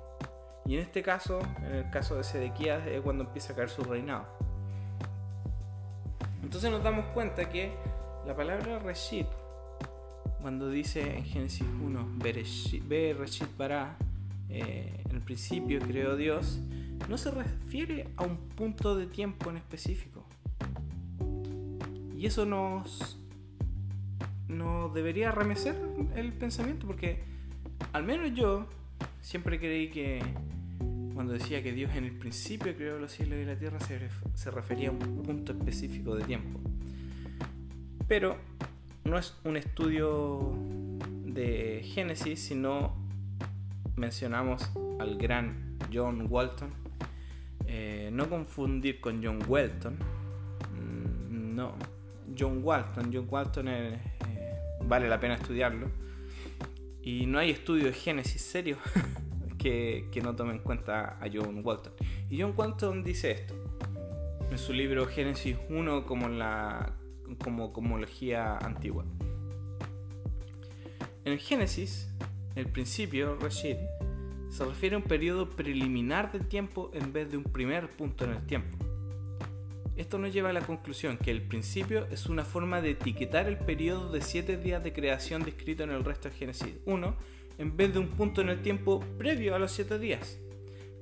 y 0.67 0.75
en 0.75 0.81
este 0.81 1.01
caso, 1.01 1.39
en 1.59 1.75
el 1.75 1.89
caso 1.89 2.15
de 2.15 2.25
Sedequías, 2.25 2.85
es 2.85 2.99
cuando 2.99 3.23
empieza 3.23 3.53
a 3.53 3.55
caer 3.55 3.69
su 3.69 3.85
reinado. 3.85 4.25
Entonces 6.47 6.71
nos 6.71 6.81
damos 6.81 7.07
cuenta 7.07 7.49
que 7.49 7.73
la 8.25 8.33
palabra 8.33 8.79
Reshit, 8.79 9.27
cuando 10.41 10.69
dice 10.69 11.17
en 11.17 11.25
Génesis 11.25 11.67
1, 11.83 12.07
Ve 12.19 13.13
Reshit 13.19 13.49
para, 13.49 13.97
eh, 14.47 15.03
en 15.09 15.15
el 15.17 15.21
principio 15.21 15.81
creó 15.81 16.15
Dios, 16.15 16.61
no 17.09 17.17
se 17.17 17.31
refiere 17.31 18.07
a 18.15 18.23
un 18.23 18.37
punto 18.37 18.95
de 18.95 19.07
tiempo 19.07 19.49
en 19.49 19.57
específico. 19.57 20.23
Y 22.15 22.25
eso 22.25 22.45
nos, 22.45 23.19
nos 24.47 24.93
debería 24.93 25.33
remecer 25.33 25.75
el 26.15 26.31
pensamiento, 26.31 26.87
porque 26.87 27.25
al 27.91 28.05
menos 28.05 28.31
yo 28.33 28.67
siempre 29.19 29.59
creí 29.59 29.89
que 29.89 30.21
cuando 31.17 31.33
decía 31.33 31.63
que 31.63 31.71
Dios 31.71 31.95
en 31.95 32.03
el 32.03 32.11
principio 32.11 32.75
creó 32.75 32.99
los 32.99 33.11
cielos 33.11 33.39
y 33.39 33.45
la 33.45 33.55
tierra, 33.55 33.79
se, 33.79 34.51
refería 34.51 34.89
a 34.89 34.91
un 34.91 34.99
punto 34.99 35.51
específico 35.51 36.15
de 36.15 36.23
tiempo. 36.23 36.59
Pero 38.07 38.37
no 39.03 39.17
es 39.17 39.35
un 39.43 39.57
estudio 39.57 40.53
de 41.25 41.81
Génesis 41.83 42.39
si 42.39 42.53
no 42.53 42.95
mencionamos 43.95 44.69
al 44.99 45.17
gran 45.17 45.79
John 45.91 46.27
Walton. 46.29 46.69
Eh, 47.65 48.11
no 48.13 48.29
confundir 48.29 49.01
con 49.01 49.19
John 49.25 49.39
Welton. 49.47 49.95
Mm, 49.95 51.55
no, 51.55 51.73
John 52.37 52.59
Walton. 52.63 53.09
John 53.11 53.25
Walton 53.27 53.67
eh, 53.69 53.99
vale 54.83 55.09
la 55.09 55.19
pena 55.19 55.33
estudiarlo. 55.33 55.89
Y 57.01 57.25
no 57.25 57.39
hay 57.39 57.49
estudio 57.49 57.85
de 57.85 57.93
Génesis 57.93 58.43
serio 58.43 58.77
que, 59.57 60.09
no 60.23 60.35
tome 60.35 60.53
en 60.53 60.59
cuenta 60.59 61.17
a 61.19 61.27
John 61.31 61.61
Walton. 61.63 61.93
Y 62.29 62.41
John 62.41 62.53
Walton 62.55 63.03
dice 63.03 63.31
esto 63.31 63.55
en 64.49 64.57
su 64.57 64.73
libro 64.73 65.05
Génesis 65.05 65.57
1 65.69 66.05
como 66.05 66.29
la 66.29 66.93
como 67.43 67.73
cosmología 67.73 68.57
antigua. 68.57 69.03
En 71.25 71.37
Génesis, 71.39 72.09
el 72.55 72.67
principio, 72.67 73.35
Rashid, 73.35 73.75
se 74.49 74.63
refiere 74.63 74.95
a 74.95 74.99
un 74.99 75.03
periodo 75.03 75.49
preliminar 75.49 76.31
de 76.31 76.39
tiempo 76.39 76.89
en 76.93 77.11
vez 77.11 77.29
de 77.29 77.37
un 77.37 77.43
primer 77.43 77.89
punto 77.89 78.23
en 78.23 78.31
el 78.31 78.45
tiempo. 78.45 78.77
Esto 79.97 80.19
nos 80.19 80.31
lleva 80.31 80.51
a 80.51 80.53
la 80.53 80.61
conclusión 80.61 81.17
que 81.17 81.31
el 81.31 81.41
principio 81.41 82.05
es 82.11 82.27
una 82.27 82.45
forma 82.45 82.81
de 82.81 82.91
etiquetar 82.91 83.47
el 83.47 83.57
periodo 83.57 84.11
de 84.11 84.21
siete 84.21 84.55
días 84.55 84.83
de 84.83 84.93
creación 84.93 85.43
descrito 85.43 85.83
en 85.83 85.89
el 85.89 86.05
resto 86.05 86.29
de 86.29 86.35
Génesis 86.35 86.75
1 86.85 87.15
en 87.57 87.75
vez 87.75 87.93
de 87.93 87.99
un 87.99 88.09
punto 88.09 88.41
en 88.41 88.49
el 88.49 88.61
tiempo 88.61 88.99
previo 89.17 89.55
a 89.55 89.59
los 89.59 89.71
siete 89.71 89.99
días. 89.99 90.39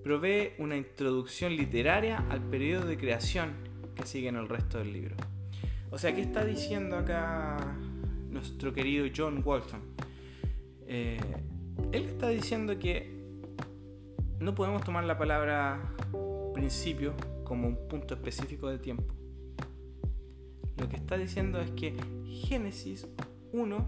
Provee 0.04 0.54
una 0.60 0.78
introducción 0.78 1.56
literaria 1.56 2.26
al 2.30 2.42
periodo 2.42 2.86
de 2.86 2.98
creación 2.98 3.54
que 3.96 4.06
sigue 4.06 4.30
en 4.30 4.36
el 4.36 4.48
resto 4.48 4.78
del 4.78 4.94
libro. 4.94 5.16
O 5.90 5.98
sea, 5.98 6.14
¿qué 6.14 6.22
está 6.22 6.46
diciendo 6.46 6.98
acá 6.98 7.78
nuestro 8.30 8.74
querido 8.74 9.08
John 9.16 9.42
Walton? 9.44 9.82
Eh, 10.88 11.20
él 11.92 12.06
está 12.06 12.30
diciendo 12.30 12.78
que 12.78 13.16
no 14.40 14.54
podemos 14.54 14.84
tomar 14.84 15.04
la 15.06 15.18
palabra 15.18 15.96
principio 16.54 17.14
como 17.44 17.68
un 17.68 17.88
punto 17.88 18.14
específico 18.14 18.70
de 18.70 18.80
tiempo. 18.80 19.14
Lo 20.78 20.90
que 20.90 20.98
está 20.98 21.18
diciendo 21.18 21.60
es 21.60 21.72
que 21.72 21.96
Génesis 22.26 23.08
1 23.54 23.88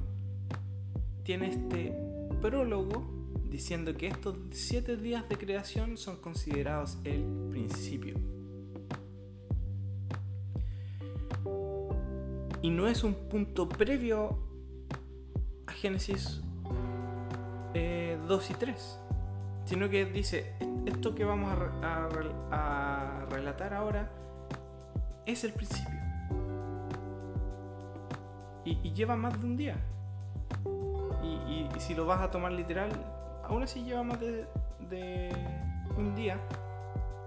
tiene 1.24 1.50
este 1.50 2.07
prólogo 2.42 3.06
diciendo 3.50 3.96
que 3.96 4.08
estos 4.08 4.38
siete 4.52 4.98
días 4.98 5.28
de 5.30 5.38
creación 5.38 5.98
son 5.98 6.18
considerados 6.18 6.98
el 7.04 7.24
principio. 7.50 8.16
Y 12.62 12.70
no 12.70 12.88
es 12.88 13.04
un 13.04 13.14
punto 13.30 13.70
previo 13.70 14.40
a 15.68 15.72
Génesis 15.72 16.42
2 18.28 18.52
y 18.52 18.54
3, 18.56 19.00
sino 19.66 19.90
que 19.90 20.06
dice, 20.06 20.54
esto 20.86 21.16
que 21.16 21.24
vamos 21.24 21.52
a, 21.82 23.26
relatar 23.30 23.74
ahora 23.74 24.12
es 25.26 25.44
el 25.44 25.54
principio. 25.54 26.00
Y, 28.66 28.76
lleva 28.92 29.16
más 29.16 29.40
de 29.40 29.46
un 29.46 29.58
día. 29.58 29.78
Y, 31.48 31.68
si 31.80 31.96
lo 31.96 32.06
vas 32.06 32.22
a 32.22 32.32
tomar 32.32 32.52
literal, 32.52 32.90
aún 33.44 33.64
así 33.64 33.84
lleva 33.84 34.04
más 34.04 34.20
de, 34.20 34.48
un 35.98 36.16
día. 36.16 36.40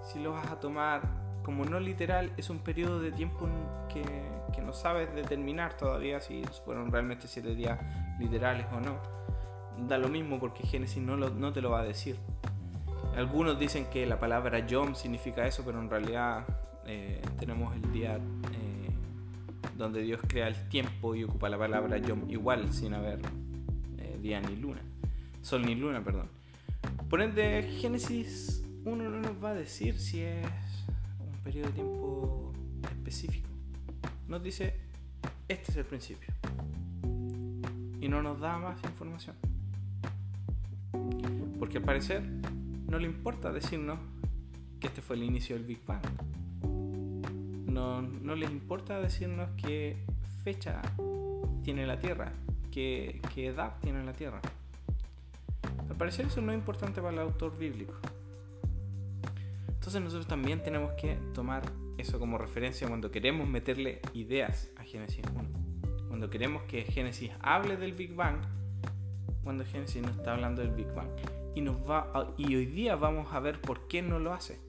Si 0.03 0.19
lo 0.19 0.33
vas 0.33 0.51
a 0.51 0.59
tomar 0.59 1.03
como 1.45 1.65
no 1.65 1.81
literal, 1.81 2.33
es 2.37 2.51
un 2.51 2.59
periodo 2.59 3.01
de 3.01 3.13
tiempo 3.13 3.49
que, 3.89 4.03
que 4.53 4.61
no 4.63 4.73
sabes 4.73 5.15
determinar 5.15 5.75
todavía 5.75 6.21
si 6.21 6.45
fueron 6.65 6.91
realmente 6.93 7.27
7 7.29 7.55
días 7.55 7.79
literales 8.19 8.67
o 8.73 8.81
no 8.81 9.21
da 9.89 9.99
lo 9.99 10.09
mismo 10.09 10.39
porque 10.39 10.67
Génesis 10.67 11.03
no, 11.03 11.17
no 11.17 11.53
te 11.53 11.61
lo 11.61 11.71
va 11.71 11.81
a 11.81 11.85
decir. 11.85 12.17
Algunos 13.17 13.59
dicen 13.59 13.87
que 13.87 14.07
la 14.07 14.19
palabra 14.19 14.61
Yom 14.67 14.95
significa 14.95 15.47
eso, 15.47 15.63
pero 15.65 15.81
en 15.81 15.91
realidad 15.91 16.45
eh, 16.87 17.21
tenemos 17.39 17.75
el 17.75 17.93
día 17.93 18.17
eh, 18.17 18.91
donde 19.77 20.03
Dios 20.03 20.21
crea 20.27 20.49
el 20.49 20.69
tiempo 20.69 21.15
y 21.15 21.25
ocupa 21.25 21.49
la 21.49 21.59
palabra 21.59 21.99
Yom 21.99 22.31
igual, 22.31 22.73
sin 22.73 22.95
haber 22.95 23.21
día 24.21 24.41
ni 24.41 24.57
luna. 24.57 24.83
Sol 25.43 25.65
ni 25.65 25.75
luna, 25.75 26.03
perdón. 26.03 26.29
Por 27.09 27.21
ende, 27.21 27.63
Génesis 27.81 28.63
1 28.85 29.11
no 29.11 29.21
nos 29.21 29.43
va 29.43 29.51
a 29.51 29.55
decir 29.55 29.99
si 29.99 30.21
es 30.21 30.47
un 31.19 31.39
periodo 31.43 31.69
de 31.69 31.73
tiempo 31.73 32.53
específico. 32.83 33.49
Nos 34.29 34.43
dice, 34.43 34.75
este 35.49 35.73
es 35.73 35.77
el 35.77 35.85
principio. 35.85 36.33
Y 38.01 38.09
no 38.09 38.23
nos 38.23 38.41
da 38.41 38.59
más 38.59 38.83
información. 38.85 39.37
Porque 41.59 41.79
al 41.79 41.85
parecer 41.85 42.23
no 42.23 42.99
le 42.99 43.07
importa 43.07 43.53
decirnos 43.53 43.99
que 44.79 44.87
este 44.87 45.03
fue 45.03 45.17
el 45.17 45.25
inicio 45.25 45.57
del 45.57 45.65
Big 45.65 45.85
Bang. 45.87 46.03
No, 47.67 48.03
no 48.03 48.35
les 48.35 48.51
importa 48.51 49.01
decirnos 49.01 49.51
qué 49.57 50.05
fecha 50.43 50.81
tiene 51.63 51.87
la 51.87 51.99
Tierra, 51.99 52.33
qué, 52.71 53.21
qué 53.35 53.49
edad 53.49 53.77
tiene 53.81 54.05
la 54.05 54.13
Tierra. 54.13 54.41
Al 55.89 55.97
parecer 55.97 56.27
eso 56.27 56.41
no 56.41 56.53
es 56.53 56.59
importante 56.59 57.01
para 57.01 57.13
el 57.13 57.19
autor 57.21 57.57
bíblico. 57.59 57.95
Entonces 59.69 60.03
nosotros 60.03 60.27
también 60.27 60.63
tenemos 60.63 60.93
que 60.93 61.17
tomar 61.35 61.63
eso 61.99 62.19
como 62.19 62.39
referencia 62.39 62.89
cuando 62.89 63.11
queremos 63.11 63.49
meterle 63.49 64.01
ideas 64.15 64.71
a 64.77 64.85
Génesis 64.85 65.25
1. 65.35 65.49
Cuando 66.09 66.31
queremos 66.31 66.63
que 66.65 66.83
Génesis 66.83 67.31
hable 67.41 67.77
del 67.77 67.93
Big 67.93 68.15
Bang, 68.15 68.37
cuando 69.43 69.65
Génesis 69.65 70.03
no 70.03 70.11
está 70.11 70.33
hablando 70.33 70.63
del 70.63 70.73
Big 70.73 70.93
Bang 70.95 71.09
y, 71.55 71.61
nos 71.61 71.77
va 71.89 72.35
y 72.37 72.55
hoy 72.55 72.67
día 72.67 72.97
vamos 72.97 73.33
a 73.33 73.41
ver 73.41 73.61
por 73.61 73.89
qué 73.89 74.03
no 74.03 74.19
lo 74.19 74.33
hace. 74.33 74.61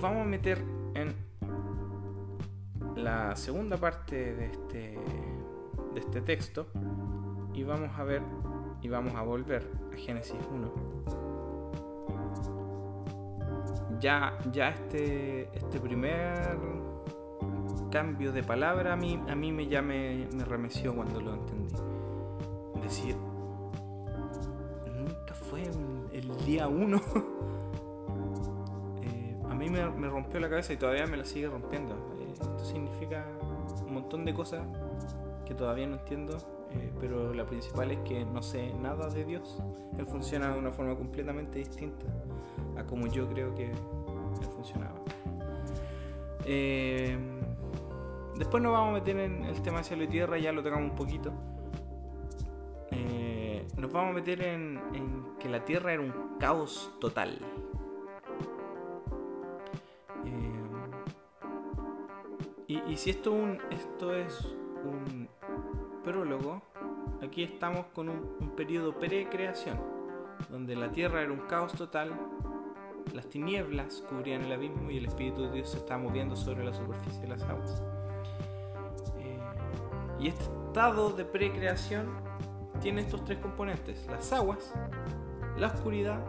Vamos 0.00 0.22
a 0.22 0.24
meter 0.24 0.62
en 0.94 1.14
la 2.96 3.36
segunda 3.36 3.76
parte 3.76 4.34
de 4.34 4.46
este, 4.46 4.98
de 5.94 6.00
este 6.00 6.20
texto 6.20 6.66
y 7.54 7.62
vamos 7.62 7.90
a 7.98 8.04
ver 8.04 8.22
y 8.82 8.88
vamos 8.88 9.14
a 9.14 9.22
volver 9.22 9.70
a 9.92 9.96
Génesis 9.96 10.36
1. 10.52 10.72
Ya, 14.00 14.38
ya 14.52 14.68
este, 14.68 15.48
este 15.56 15.80
primer 15.80 16.58
cambio 17.90 18.32
de 18.32 18.42
palabra 18.42 18.92
a 18.92 18.96
mí, 18.96 19.22
a 19.28 19.34
mí 19.34 19.52
me, 19.52 19.66
ya 19.68 19.80
me, 19.80 20.28
me 20.34 20.44
remeció 20.44 20.94
cuando 20.94 21.20
lo 21.20 21.34
entendí. 21.34 21.74
Decir, 22.82 23.16
nunca 24.94 25.34
fue 25.34 25.62
el 26.12 26.36
día 26.44 26.68
1 26.68 27.00
me, 29.84 30.08
rompió 30.08 30.40
la 30.40 30.48
cabeza 30.48 30.72
y 30.72 30.76
todavía 30.76 31.06
me 31.06 31.16
la 31.16 31.24
sigue 31.24 31.48
rompiendo. 31.48 31.94
Eh, 32.20 32.32
esto 32.32 32.64
significa 32.64 33.26
un 33.86 33.94
montón 33.94 34.24
de 34.24 34.34
cosas 34.34 34.66
que 35.44 35.54
todavía 35.54 35.86
no 35.86 35.96
entiendo, 35.96 36.36
eh, 36.72 36.92
pero 37.00 37.32
la 37.34 37.46
principal 37.46 37.90
es 37.90 37.98
que 38.00 38.24
no 38.24 38.42
sé 38.42 38.72
nada 38.74 39.08
de 39.08 39.24
Dios. 39.24 39.62
Él 39.98 40.06
funciona 40.06 40.52
de 40.52 40.58
una 40.58 40.70
forma 40.70 40.96
completamente 40.96 41.58
distinta 41.58 42.06
a 42.76 42.84
como 42.84 43.06
yo 43.06 43.28
creo 43.28 43.54
que 43.54 43.66
él 43.66 44.46
funcionaba. 44.54 45.00
Eh, 46.44 47.16
después 48.38 48.62
nos 48.62 48.72
vamos 48.72 48.90
a 48.90 48.92
meter 48.94 49.18
en 49.18 49.44
el 49.44 49.60
tema 49.62 49.78
de 49.78 49.84
cielo 49.84 50.04
y 50.04 50.08
tierra, 50.08 50.38
ya 50.38 50.52
lo 50.52 50.62
tocamos 50.62 50.90
un 50.90 50.96
poquito. 50.96 51.32
nos 53.76 53.92
vamos 53.92 54.12
a 54.12 54.14
meter 54.14 54.42
en 54.42 54.80
que 55.38 55.48
la 55.48 55.64
tierra 55.64 55.92
era 55.92 56.02
un 56.02 56.38
caos 56.38 56.92
total. 56.98 57.38
Y, 62.68 62.96
si 62.96 63.10
esto, 63.10 63.32
un, 63.32 63.58
es 63.70 64.56
un 64.84 65.28
prólogo, 66.02 66.62
aquí 67.22 67.42
estamos 67.42 67.86
con 67.94 68.08
un, 68.08 68.50
periodo 68.56 68.98
pre-creación, 68.98 69.78
donde 70.50 70.74
la 70.74 70.90
tierra 70.90 71.22
era 71.22 71.32
un 71.32 71.40
caos 71.40 71.72
total, 71.74 72.10
las 73.14 73.28
tinieblas 73.28 74.02
cubrían 74.08 74.42
el 74.42 74.52
abismo 74.52 74.90
y 74.90 74.98
el 74.98 75.06
Espíritu 75.06 75.42
de 75.42 75.52
Dios 75.52 75.70
se 75.70 75.78
está 75.78 75.96
moviendo 75.96 76.36
sobre 76.36 76.64
la 76.64 76.72
superficie 76.72 77.22
de 77.22 77.28
las 77.28 77.42
aguas. 77.42 77.82
Eh, 79.18 79.38
y 80.18 80.28
este 80.28 80.44
estado 80.44 81.10
de 81.10 81.24
precreación 81.24 82.06
tiene 82.80 83.02
estos 83.02 83.24
tres 83.24 83.38
componentes, 83.38 84.06
las 84.08 84.32
aguas, 84.32 84.72
la 85.56 85.68
oscuridad 85.68 86.20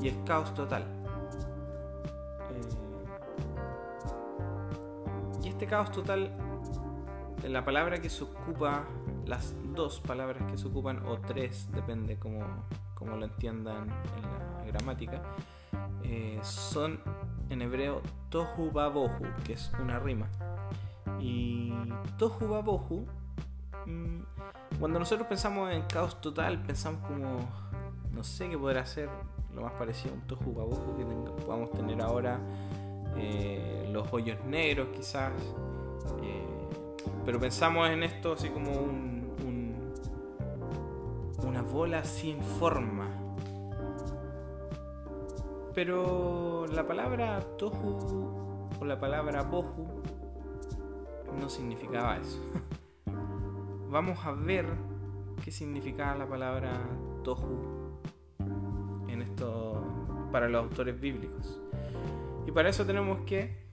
y 0.00 0.08
el 0.08 0.24
caos 0.24 0.52
total. 0.54 0.93
Caos 5.74 5.90
total, 5.90 6.30
la 7.42 7.64
palabra 7.64 8.00
que 8.00 8.08
se 8.08 8.22
ocupa, 8.22 8.84
las 9.26 9.56
dos 9.74 10.00
palabras 10.00 10.48
que 10.48 10.56
se 10.56 10.68
ocupan, 10.68 11.04
o 11.04 11.18
tres, 11.18 11.68
depende 11.72 12.16
cómo, 12.16 12.44
lo 13.04 13.24
entiendan 13.24 13.88
en 14.16 14.22
la 14.22 14.64
gramática, 14.66 15.20
son 16.42 17.00
en 17.50 17.60
hebreo 17.60 18.02
tohu 18.28 18.70
babohu, 18.70 19.26
que 19.44 19.54
es 19.54 19.72
una 19.82 19.98
rima. 19.98 20.28
Y 21.18 21.72
tohu 22.18 22.46
babohu, 22.46 23.08
mm, 23.84 24.20
cuando 24.78 25.00
nosotros 25.00 25.26
pensamos 25.26 25.72
en 25.72 25.82
caos 25.88 26.20
total, 26.20 26.62
pensamos 26.62 27.04
como, 27.04 27.40
no 28.12 28.22
sé 28.22 28.48
qué 28.48 28.56
podrá 28.56 28.86
ser 28.86 29.08
lo 29.52 29.62
más 29.62 29.72
parecido 29.72 30.14
a 30.14 30.18
un 30.18 30.26
tohu 30.28 30.54
babohu 30.54 30.96
que 30.96 31.42
podamos 31.42 31.72
tener 31.72 32.00
ahora, 32.00 32.38
eh, 33.16 33.88
los 33.92 34.12
hoyos 34.12 34.44
negros 34.44 34.88
quizás. 34.94 35.32
Eh, 36.22 36.46
pero 37.24 37.38
pensamos 37.40 37.88
en 37.90 38.02
esto 38.02 38.32
así 38.32 38.48
como 38.50 38.72
un, 38.72 39.24
una 41.42 41.62
bola 41.62 42.04
sin 42.04 42.42
forma 42.42 43.24
pero 45.74 46.66
la 46.68 46.86
palabra 46.86 47.40
tohu 47.58 48.68
o 48.80 48.84
la 48.84 48.98
palabra 48.98 49.42
bohu 49.42 50.02
no 51.38 51.48
significaba 51.48 52.16
eso. 52.16 52.40
Vamos 53.90 54.24
a 54.24 54.32
ver 54.32 54.66
qué 55.44 55.50
significaba 55.50 56.14
la 56.14 56.28
palabra 56.28 56.80
tohu 57.24 57.98
en 59.08 59.22
esto 59.22 59.82
para 60.30 60.48
los 60.48 60.62
autores 60.62 61.00
bíblicos. 61.00 61.60
Y 62.46 62.52
para 62.52 62.68
eso 62.68 62.86
tenemos 62.86 63.22
que 63.26 63.63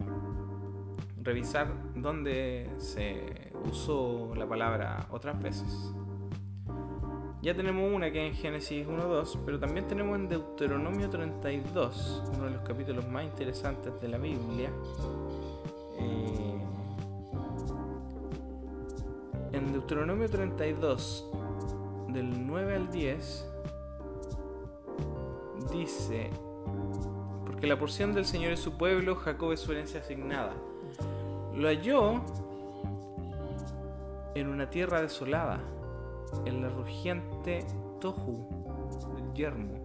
revisar 1.24 1.68
dónde 1.96 2.70
se 2.78 3.52
usó 3.70 4.34
la 4.36 4.48
palabra 4.48 5.08
otras 5.12 5.42
veces. 5.42 5.94
Ya 7.42 7.56
tenemos 7.56 7.92
una 7.92 8.12
que 8.12 8.28
es 8.28 8.36
en 8.36 8.38
Génesis 8.40 8.88
1.2, 8.88 9.40
pero 9.44 9.60
también 9.60 9.88
tenemos 9.88 10.16
en 10.16 10.30
Deuteronomio 10.30 11.10
32, 11.10 12.24
uno 12.36 12.46
de 12.46 12.52
los 12.52 12.62
capítulos 12.62 13.08
más 13.08 13.24
interesantes 13.24 14.00
de 14.00 14.08
la 14.08 14.20
Biblia. 14.20 14.70
Eh, 15.98 16.62
en 19.54 19.74
Deuteronomio 19.74 20.30
32, 20.30 21.32
del 22.10 22.46
9 22.46 22.76
al 22.76 22.92
10, 22.92 23.50
dice, 25.74 26.30
porque 27.44 27.66
la 27.66 27.80
porción 27.80 28.14
del 28.14 28.26
Señor 28.26 28.52
es 28.52 28.60
su 28.60 28.78
pueblo, 28.78 29.16
Jacob 29.16 29.52
es 29.52 29.62
su 29.62 29.72
herencia 29.72 30.02
asignada. 30.02 30.54
Lo 31.54 31.68
halló 31.68 32.22
en 34.36 34.48
una 34.48 34.70
tierra 34.70 35.02
desolada 35.02 35.60
en 36.46 36.62
la 36.62 36.70
rugiente 36.70 37.66
Tohu 38.00 38.48
del 39.16 39.34
yermo. 39.34 39.82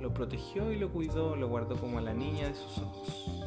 Lo 0.00 0.12
protegió 0.12 0.70
y 0.70 0.78
lo 0.78 0.90
cuidó, 0.90 1.34
lo 1.36 1.48
guardó 1.48 1.76
como 1.76 1.98
a 1.98 2.00
la 2.00 2.12
niña 2.12 2.48
de 2.48 2.54
sus 2.54 2.78
ojos. 2.78 3.44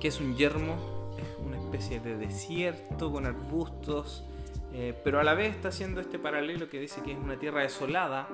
¿Qué 0.00 0.08
es 0.08 0.20
un 0.20 0.36
yermo? 0.36 0.74
Es 1.18 1.44
una 1.44 1.58
especie 1.58 2.00
de 2.00 2.16
desierto 2.16 3.10
con 3.10 3.26
arbustos, 3.26 4.24
eh, 4.72 4.94
pero 5.02 5.18
a 5.20 5.24
la 5.24 5.34
vez 5.34 5.54
está 5.54 5.68
haciendo 5.68 6.00
este 6.00 6.18
paralelo 6.18 6.68
que 6.68 6.78
dice 6.78 7.02
que 7.02 7.12
es 7.12 7.18
una 7.18 7.38
tierra 7.38 7.62
desolada, 7.62 8.28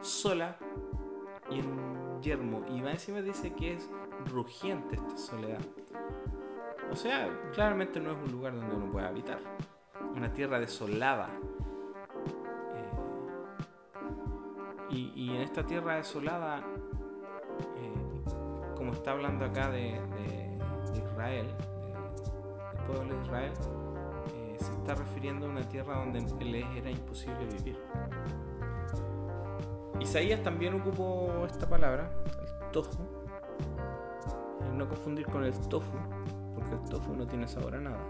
sola 0.00 0.56
y 1.50 1.58
en 1.58 1.66
un 1.66 2.22
yermo. 2.22 2.64
Y 2.68 2.82
más 2.82 2.94
encima 2.94 3.22
dice 3.22 3.52
que 3.54 3.74
es 3.74 3.88
rugiente 4.26 4.96
esta 4.96 5.16
soledad. 5.16 5.60
O 6.90 6.96
sea, 6.96 7.28
claramente 7.54 8.00
no 8.00 8.10
es 8.10 8.16
un 8.18 8.32
lugar 8.32 8.54
donde 8.54 8.74
uno 8.74 8.92
pueda 8.92 9.08
habitar 9.08 9.38
una 10.14 10.32
tierra 10.32 10.60
desolada. 10.60 11.30
Eh, 14.90 15.10
y, 15.14 15.34
en 15.34 15.40
esta 15.40 15.64
tierra 15.64 15.96
desolada, 15.96 16.58
eh, 17.76 18.22
como 18.76 18.92
está 18.92 19.12
hablando 19.12 19.44
acá 19.44 19.70
de, 19.70 20.00
Israel, 20.94 21.46
del 22.74 22.84
pueblo 22.86 23.14
de 23.14 23.22
Israel, 23.22 23.52
eh, 24.34 24.56
se 24.58 24.72
está 24.72 24.94
refiriendo 24.94 25.46
a 25.46 25.48
una 25.48 25.66
tierra 25.68 25.96
donde 25.96 26.20
les 26.44 26.66
era 26.76 26.90
imposible 26.90 27.46
vivir. 27.46 27.78
Isaías 30.00 30.42
también 30.42 30.74
ocupó 30.74 31.46
esta 31.46 31.68
palabra, 31.68 32.10
el 32.26 32.70
tofu. 32.70 33.21
No 34.72 34.88
confundir 34.88 35.26
con 35.26 35.44
el 35.44 35.52
tofu, 35.68 35.96
porque 36.54 36.74
el 36.74 36.82
tofu 36.88 37.14
no 37.14 37.26
tiene 37.26 37.48
sabor 37.48 37.76
a 37.76 37.80
nada. 37.80 38.00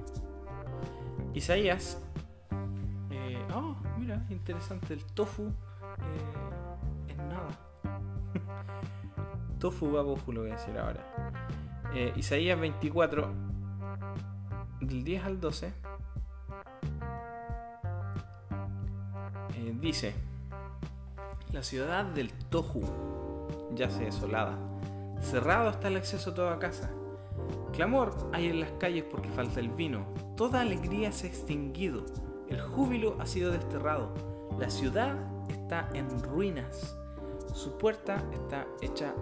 Isaías. 1.35 1.99
Oh, 3.55 3.77
mira, 3.99 4.25
interesante. 4.31 4.95
El 4.95 5.05
tofu 5.05 5.45
eh, 5.47 7.09
es 7.09 7.17
nada. 7.19 7.51
tofu 9.59 9.93
babofu 9.93 10.33
lo 10.33 10.43
voy 10.43 10.51
a 10.51 10.55
decir 10.55 10.79
ahora. 10.79 11.01
Eh, 11.95 12.13
Isaías 12.17 12.59
24, 12.59 13.31
del 14.81 15.05
10 15.05 15.25
al 15.25 15.41
12, 15.41 15.73
dice: 19.83 20.15
La 21.53 21.63
ciudad 21.63 22.05
del 22.05 22.33
Tohu 22.33 22.83
yace 23.75 24.05
desolada, 24.05 24.57
cerrado 25.23 25.71
está 25.71 25.89
el 25.89 25.97
acceso 25.97 26.31
a 26.31 26.35
toda 26.35 26.59
casa 26.59 26.91
Clamor 27.73 28.15
hay 28.33 28.49
en 28.49 28.61
las 28.61 28.71
calles 28.73 29.05
porque 29.11 29.31
falta 29.31 29.59
el 29.59 29.71
vino. 29.71 30.05
Toda 30.37 30.61
alegría 30.61 31.11
se 31.11 31.27
ha 31.27 31.31
extinguido. 31.31 32.05
El 32.49 32.61
júbilo 32.61 33.17
ha 33.19 33.27
sido 33.27 33.51
desterrado. 33.51 34.13
La 34.59 34.69
ciudad 34.69 35.17
está 35.49 35.89
en 35.95 36.23
ruinas. 36.23 36.97
Su 37.55 37.79
puerta 37.79 38.23
está 38.33 38.67
hecha 38.83 39.15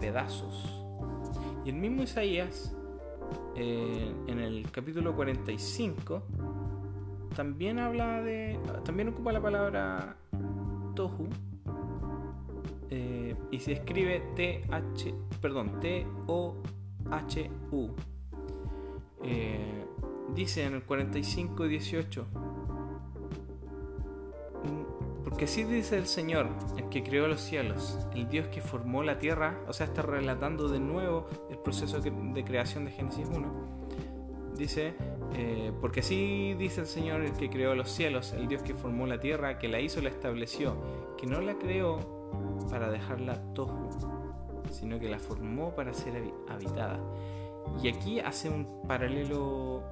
pedazos. 0.00 0.82
Y 1.64 1.70
el 1.70 1.76
mismo 1.76 2.02
Isaías, 2.02 2.74
eh, 3.54 4.12
en 4.26 4.40
el 4.40 4.68
capítulo 4.72 5.14
45, 5.14 6.22
también 7.36 7.78
habla 7.78 8.20
de. 8.20 8.58
también 8.84 9.08
ocupa 9.08 9.32
la 9.32 9.40
palabra 9.40 10.16
tohu. 10.96 11.28
Y 13.50 13.60
se 13.60 13.72
escribe 13.72 14.22
T-H. 14.34 15.14
perdón, 15.40 15.80
T-O 15.80 16.56
HU. 17.10 17.90
Eh, 19.22 19.84
dice 20.34 20.64
en 20.64 20.74
el 20.74 20.82
45 20.82 21.64
18. 21.64 22.26
Mm, 24.64 25.24
porque 25.24 25.44
así 25.44 25.64
dice 25.64 25.96
el 25.96 26.06
Señor, 26.06 26.48
el 26.76 26.88
que 26.88 27.02
creó 27.02 27.28
los 27.28 27.40
cielos, 27.40 27.98
el 28.14 28.28
Dios 28.28 28.48
que 28.48 28.60
formó 28.60 29.02
la 29.02 29.18
tierra, 29.18 29.60
o 29.66 29.72
sea, 29.72 29.86
está 29.86 30.02
relatando 30.02 30.68
de 30.68 30.80
nuevo 30.80 31.28
el 31.50 31.58
proceso 31.58 32.00
de 32.00 32.44
creación 32.44 32.84
de 32.84 32.92
Génesis 32.92 33.28
1. 33.28 33.74
Dice, 34.56 34.94
eh, 35.34 35.72
porque 35.80 36.00
así 36.00 36.54
dice 36.54 36.82
el 36.82 36.86
Señor, 36.86 37.22
el 37.22 37.32
que 37.32 37.50
creó 37.50 37.74
los 37.74 37.90
cielos, 37.90 38.32
el 38.32 38.46
Dios 38.46 38.62
que 38.62 38.74
formó 38.74 39.06
la 39.06 39.18
tierra, 39.18 39.58
que 39.58 39.68
la 39.68 39.80
hizo, 39.80 40.00
la 40.00 40.10
estableció, 40.10 40.76
que 41.18 41.26
no 41.26 41.40
la 41.40 41.54
creó 41.58 42.13
para 42.70 42.90
dejarla 42.90 43.40
tohu, 43.54 43.88
sino 44.70 44.98
que 44.98 45.08
la 45.08 45.18
formó 45.18 45.74
para 45.74 45.92
ser 45.92 46.32
habitada. 46.48 46.98
Y 47.82 47.88
aquí 47.88 48.20
hace 48.20 48.48
un 48.48 48.82
paralelo 48.86 49.82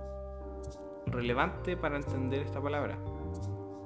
relevante 1.06 1.76
para 1.76 1.96
entender 1.96 2.42
esta 2.42 2.60
palabra. 2.60 2.98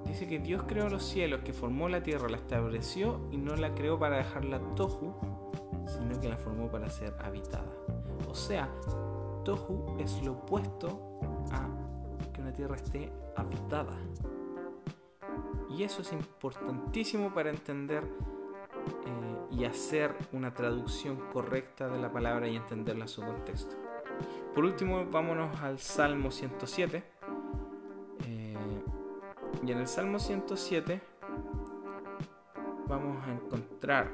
Dice 0.07 0.27
que 0.27 0.39
Dios 0.39 0.63
creó 0.67 0.89
los 0.89 1.05
cielos, 1.05 1.41
que 1.41 1.53
formó 1.53 1.89
la 1.89 2.03
tierra, 2.03 2.29
la 2.29 2.37
estableció 2.37 3.21
y 3.31 3.39
no 3.39 3.57
la 3.57 3.75
creó 3.75 3.99
para 3.99 4.19
dejarla 4.19 4.61
tohu, 4.75 5.15
sino 5.87 6.21
que 6.21 6.29
la 6.29 6.37
formó 6.37 6.71
para 6.71 6.89
ser 6.91 7.15
habitada. 7.25 7.73
O 8.29 8.35
sea, 8.35 8.69
tohu 9.45 9.97
es 9.99 10.23
lo 10.23 10.33
opuesto 10.33 11.19
a 11.51 11.69
que 12.33 12.41
una 12.41 12.53
tierra 12.53 12.77
esté 12.77 13.13
habitada. 13.37 13.97
Y 15.69 15.83
eso 15.83 16.03
es 16.03 16.13
importantísimo 16.13 17.35
para 17.35 17.51
entender 17.51 18.05
eh, 18.87 19.55
y 19.57 19.65
hacer 19.65 20.15
una 20.33 20.55
traducción 20.55 21.17
correcta 21.33 21.89
de 21.89 21.99
la 21.99 22.13
palabra 22.13 22.49
y 22.49 22.57
entenderla 22.57 23.05
en 23.05 23.09
su 23.09 23.23
contexto. 23.23 23.77
Por 24.55 24.65
último, 24.65 25.05
vámonos 25.11 25.61
al 25.61 25.79
Salmo 25.79 26.31
107. 26.31 27.05
Eh, 28.27 28.57
y 29.63 29.71
en 29.71 29.79
el 29.79 29.87
Salmo 29.87 30.19
107 30.19 31.01
vamos 32.89 33.27
a 33.27 33.33
encontrar 33.33 34.11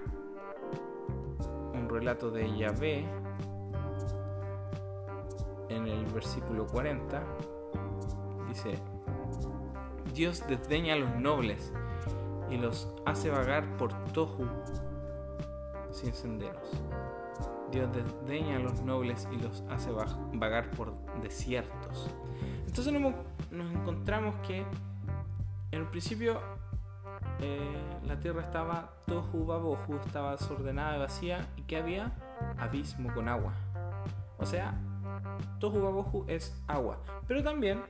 un 1.74 1.88
relato 1.88 2.30
de 2.30 2.56
Yahvé 2.56 3.04
en 5.68 5.86
el 5.86 6.04
versículo 6.06 6.66
40. 6.66 7.22
Dice, 8.48 8.74
Dios 10.12 10.44
desdeña 10.48 10.94
a 10.94 10.96
los 10.96 11.14
nobles 11.16 11.72
y 12.52 12.58
los 12.58 12.88
hace 13.06 13.30
vagar 13.30 13.76
por 13.76 13.92
Tohu 14.12 14.46
sin 15.90 16.12
senderos. 16.12 16.70
Dios 17.70 17.88
desdeña 17.92 18.56
a 18.56 18.58
los 18.58 18.82
nobles 18.82 19.26
y 19.32 19.36
los 19.36 19.62
hace 19.70 19.90
vagar 19.90 20.70
por 20.72 20.94
desiertos. 21.22 22.10
Entonces 22.66 22.92
nos 22.92 23.72
encontramos 23.72 24.34
que 24.46 24.64
en 25.70 25.82
un 25.82 25.90
principio 25.90 26.38
eh, 27.40 27.98
la 28.04 28.20
tierra 28.20 28.42
estaba 28.42 28.92
tohu 29.06 29.46
babohu, 29.46 29.96
estaba 30.04 30.32
desordenada 30.32 30.96
y 30.96 30.98
vacía 30.98 31.48
y 31.56 31.62
que 31.62 31.78
había 31.78 32.12
abismo 32.58 33.12
con 33.14 33.28
agua. 33.28 33.54
O 34.38 34.44
sea, 34.44 34.78
tohu 35.58 35.82
babohu 35.82 36.24
es 36.28 36.54
agua, 36.66 36.98
pero 37.26 37.42
también 37.42 37.80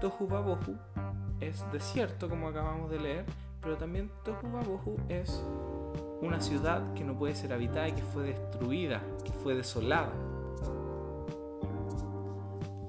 tohu 0.00 0.28
babohu 0.28 0.78
es 1.40 1.64
desierto 1.72 2.28
como 2.28 2.48
acabamos 2.48 2.90
de 2.90 3.00
leer, 3.00 3.26
pero 3.64 3.78
también 3.78 4.10
tohu 4.22 4.52
babohu 4.52 4.96
es 5.08 5.42
una 6.20 6.40
ciudad 6.40 6.92
que 6.92 7.02
no 7.02 7.16
puede 7.16 7.34
ser 7.34 7.52
habitada 7.52 7.88
y 7.88 7.92
que 7.92 8.02
fue 8.02 8.24
destruida, 8.24 9.02
que 9.24 9.32
fue 9.32 9.54
desolada. 9.54 10.12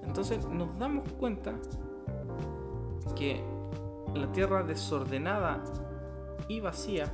Entonces 0.03 0.45
nos 0.49 0.77
damos 0.77 1.09
cuenta 1.13 1.53
que 3.15 3.41
la 4.13 4.31
tierra 4.33 4.63
desordenada 4.63 5.63
y 6.49 6.59
vacía, 6.59 7.11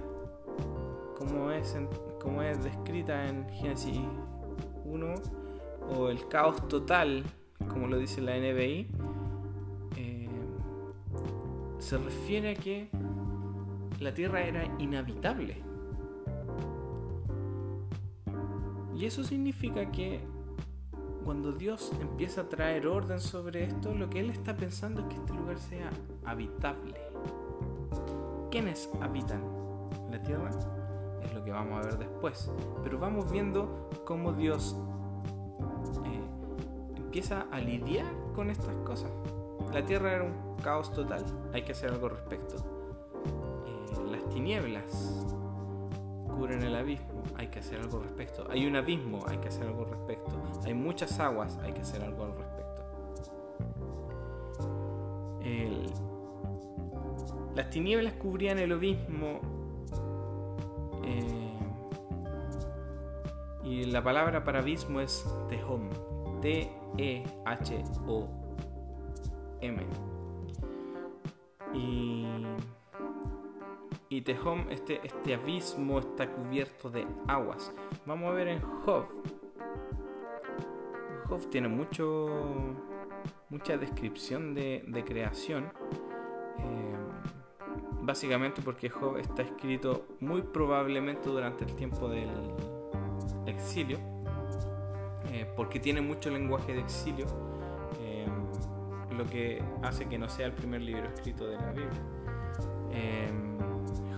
como 1.18 1.52
es, 1.52 1.78
como 2.20 2.42
es 2.42 2.64
descrita 2.64 3.28
en 3.28 3.48
Génesis 3.50 4.00
1, 4.86 5.14
o 5.96 6.10
el 6.10 6.28
caos 6.28 6.68
total, 6.68 7.24
como 7.70 7.88
lo 7.88 7.98
dice 7.98 8.22
la 8.22 8.38
NBI, 8.38 8.88
eh, 9.98 10.30
se 11.80 11.98
refiere 11.98 12.52
a 12.52 12.56
que 12.56 12.90
la 14.02 14.12
tierra 14.16 14.42
era 14.42 14.66
inhabitable. 14.80 15.62
Y 18.96 19.06
eso 19.06 19.24
significa 19.24 19.92
que 19.92 20.22
cuando 21.24 21.52
Dios 21.52 21.92
empieza 22.02 22.42
a 22.42 22.50
traer 22.50 22.88
orden 22.88 23.20
sobre 23.20 23.64
esto, 23.64 23.94
lo 23.94 24.10
que 24.10 24.20
Él 24.20 24.32
está 24.32 24.58
pensando 24.58 25.02
es 25.02 25.08
que 25.08 25.16
este 25.16 25.34
lugar 25.34 25.60
sea 25.60 25.92
habitable. 26.26 26.96
¿Quiénes 28.50 28.90
habitan 29.02 29.44
la 30.10 30.22
tierra? 30.22 30.50
Es 31.24 31.34
lo 31.36 31.44
que 31.44 31.52
vamos 31.52 31.80
a 31.80 31.88
ver 31.88 32.00
después. 32.00 32.52
Pero 32.84 32.98
vamos 32.98 33.32
viendo 33.32 33.88
cómo 34.04 34.34
Dios 34.34 34.76
eh, 36.06 36.98
empieza 36.98 37.46
a 37.52 37.60
lidiar 37.60 38.12
con 38.34 38.50
estas 38.50 38.76
cosas. 38.78 39.12
La 39.72 39.86
tierra 39.86 40.14
era 40.14 40.24
un 40.24 40.58
caos 40.64 40.92
total, 40.92 41.24
hay 41.54 41.64
que 41.64 41.74
hacer 41.74 41.92
algo 41.92 42.08
al 42.08 42.14
respecto. 42.14 42.81
Las 44.32 44.38
tinieblas 44.38 45.26
cubren 46.26 46.64
el 46.64 46.74
abismo, 46.74 47.22
hay 47.36 47.48
que 47.48 47.60
hacer 47.60 47.82
algo 47.82 47.98
al 47.98 48.04
respecto. 48.04 48.48
Hay 48.50 48.66
un 48.66 48.78
abismo, 48.78 49.26
hay 49.28 49.38
que 49.40 49.50
hacer 49.50 49.68
algo 49.68 49.84
al 49.84 49.90
respecto. 49.90 50.32
Hay 50.64 50.74
muchas 50.74 51.20
aguas, 51.20 51.60
hay 51.62 51.74
que 51.74 51.82
hacer 51.82 52.02
algo 52.02 52.24
al 52.24 52.32
respecto. 52.38 52.62
las 57.56 57.70
tinieblas 57.70 58.14
cubrían 58.14 58.58
el 58.58 58.72
abismo. 58.72 59.42
Eh, 61.04 61.60
y 63.66 63.84
la 63.84 64.02
palabra 64.02 64.46
para 64.46 64.60
abismo 64.60 65.02
es 65.02 65.26
Tehom. 65.50 65.90
T-E-H-O-M. 66.42 67.42
Y 74.32 74.34
Tehom, 74.34 74.66
este, 74.70 75.02
este 75.04 75.34
abismo 75.34 76.00
está 76.00 76.30
cubierto 76.30 76.90
de 76.90 77.06
aguas. 77.28 77.74
Vamos 78.06 78.30
a 78.30 78.34
ver 78.34 78.48
en 78.48 78.62
Job. 78.62 79.06
Job 81.28 81.50
tiene 81.50 81.68
mucho, 81.68 82.30
mucha 83.50 83.78
descripción 83.78 84.54
de, 84.54 85.04
creación. 85.06 85.66
Eh, 86.60 86.96
básicamente 88.02 88.62
porque 88.62 88.90
Job 88.90 89.18
está 89.18 89.42
escrito 89.42 90.08
muy 90.20 90.42
probablemente 90.42 91.30
durante 91.30 91.66
el 91.66 91.76
tiempo 91.76 92.08
del 92.08 92.30
exilio. 93.46 94.00
Eh, 95.32 95.46
porque 95.56 95.80
tiene 95.80 96.02
mucho 96.02 96.30
lenguaje 96.30 96.74
de 96.74 96.80
exilio. 96.80 97.26
Eh, 98.00 98.28
lo 99.12 99.26
que 99.26 99.62
hace 99.84 100.08
que 100.08 100.18
no 100.18 100.30
sea 100.30 100.46
el 100.46 100.54
primer 100.54 100.82
libro 100.82 101.08
escrito 101.08 101.48
de 101.48 101.58
la 101.58 101.72
Biblia. 101.72 102.02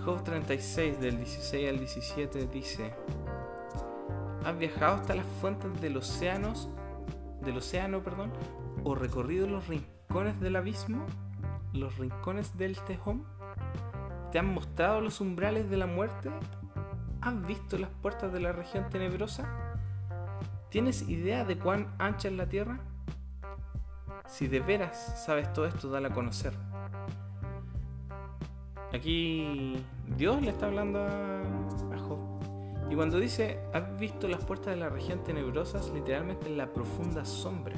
Job 0.04 0.22
36 0.22 1.00
del 1.00 1.16
16 1.16 1.70
al 1.70 1.78
17 1.78 2.46
dice, 2.48 2.92
¿Has 4.44 4.58
viajado 4.58 4.96
hasta 4.96 5.14
las 5.14 5.24
fuentes 5.40 5.80
del 5.80 5.96
océanos, 5.96 6.68
del 7.40 7.56
océano, 7.56 8.02
perdón, 8.02 8.30
o 8.82 8.94
recorrido 8.94 9.46
los 9.46 9.66
rincones 9.66 10.38
del 10.40 10.56
abismo, 10.56 11.06
los 11.72 11.96
rincones 11.96 12.58
del 12.58 12.78
tejón? 12.80 13.24
¿Te 14.30 14.38
han 14.38 14.52
mostrado 14.52 15.00
los 15.00 15.22
umbrales 15.22 15.70
de 15.70 15.78
la 15.78 15.86
muerte? 15.86 16.30
¿Has 17.22 17.46
visto 17.46 17.78
las 17.78 17.88
puertas 18.02 18.30
de 18.30 18.40
la 18.40 18.52
región 18.52 18.90
tenebrosa? 18.90 19.48
¿Tienes 20.68 21.08
idea 21.08 21.46
de 21.46 21.56
cuán 21.56 21.94
ancha 21.98 22.28
es 22.28 22.34
la 22.34 22.46
tierra? 22.46 22.78
Si 24.26 24.48
de 24.48 24.60
veras 24.60 25.24
sabes 25.24 25.50
todo 25.54 25.64
esto, 25.64 25.88
dale 25.88 26.08
a 26.08 26.12
conocer. 26.12 26.52
Aquí 28.94 29.74
Dios 30.16 30.40
le 30.40 30.50
está 30.50 30.66
hablando 30.66 31.00
a, 31.00 31.42
Job. 31.98 32.18
Y 32.88 32.94
cuando 32.94 33.18
dice, 33.18 33.58
has 33.72 33.98
visto 33.98 34.28
las 34.28 34.44
puertas 34.44 34.68
de 34.68 34.76
la 34.76 34.88
región 34.88 35.24
tenebrosas, 35.24 35.90
literalmente 35.92 36.46
en 36.46 36.56
la 36.56 36.72
profunda 36.72 37.24
sombra. 37.24 37.74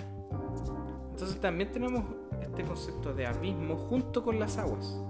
Entonces 1.11 1.41
también 1.41 1.73
tenemos 1.73 2.05
este 2.43 2.65
concepto 2.65 3.15
de 3.15 3.27
abismo 3.27 3.77
junto 3.77 4.23
con 4.23 4.39
las 4.39 4.59
aguas. 4.59 5.01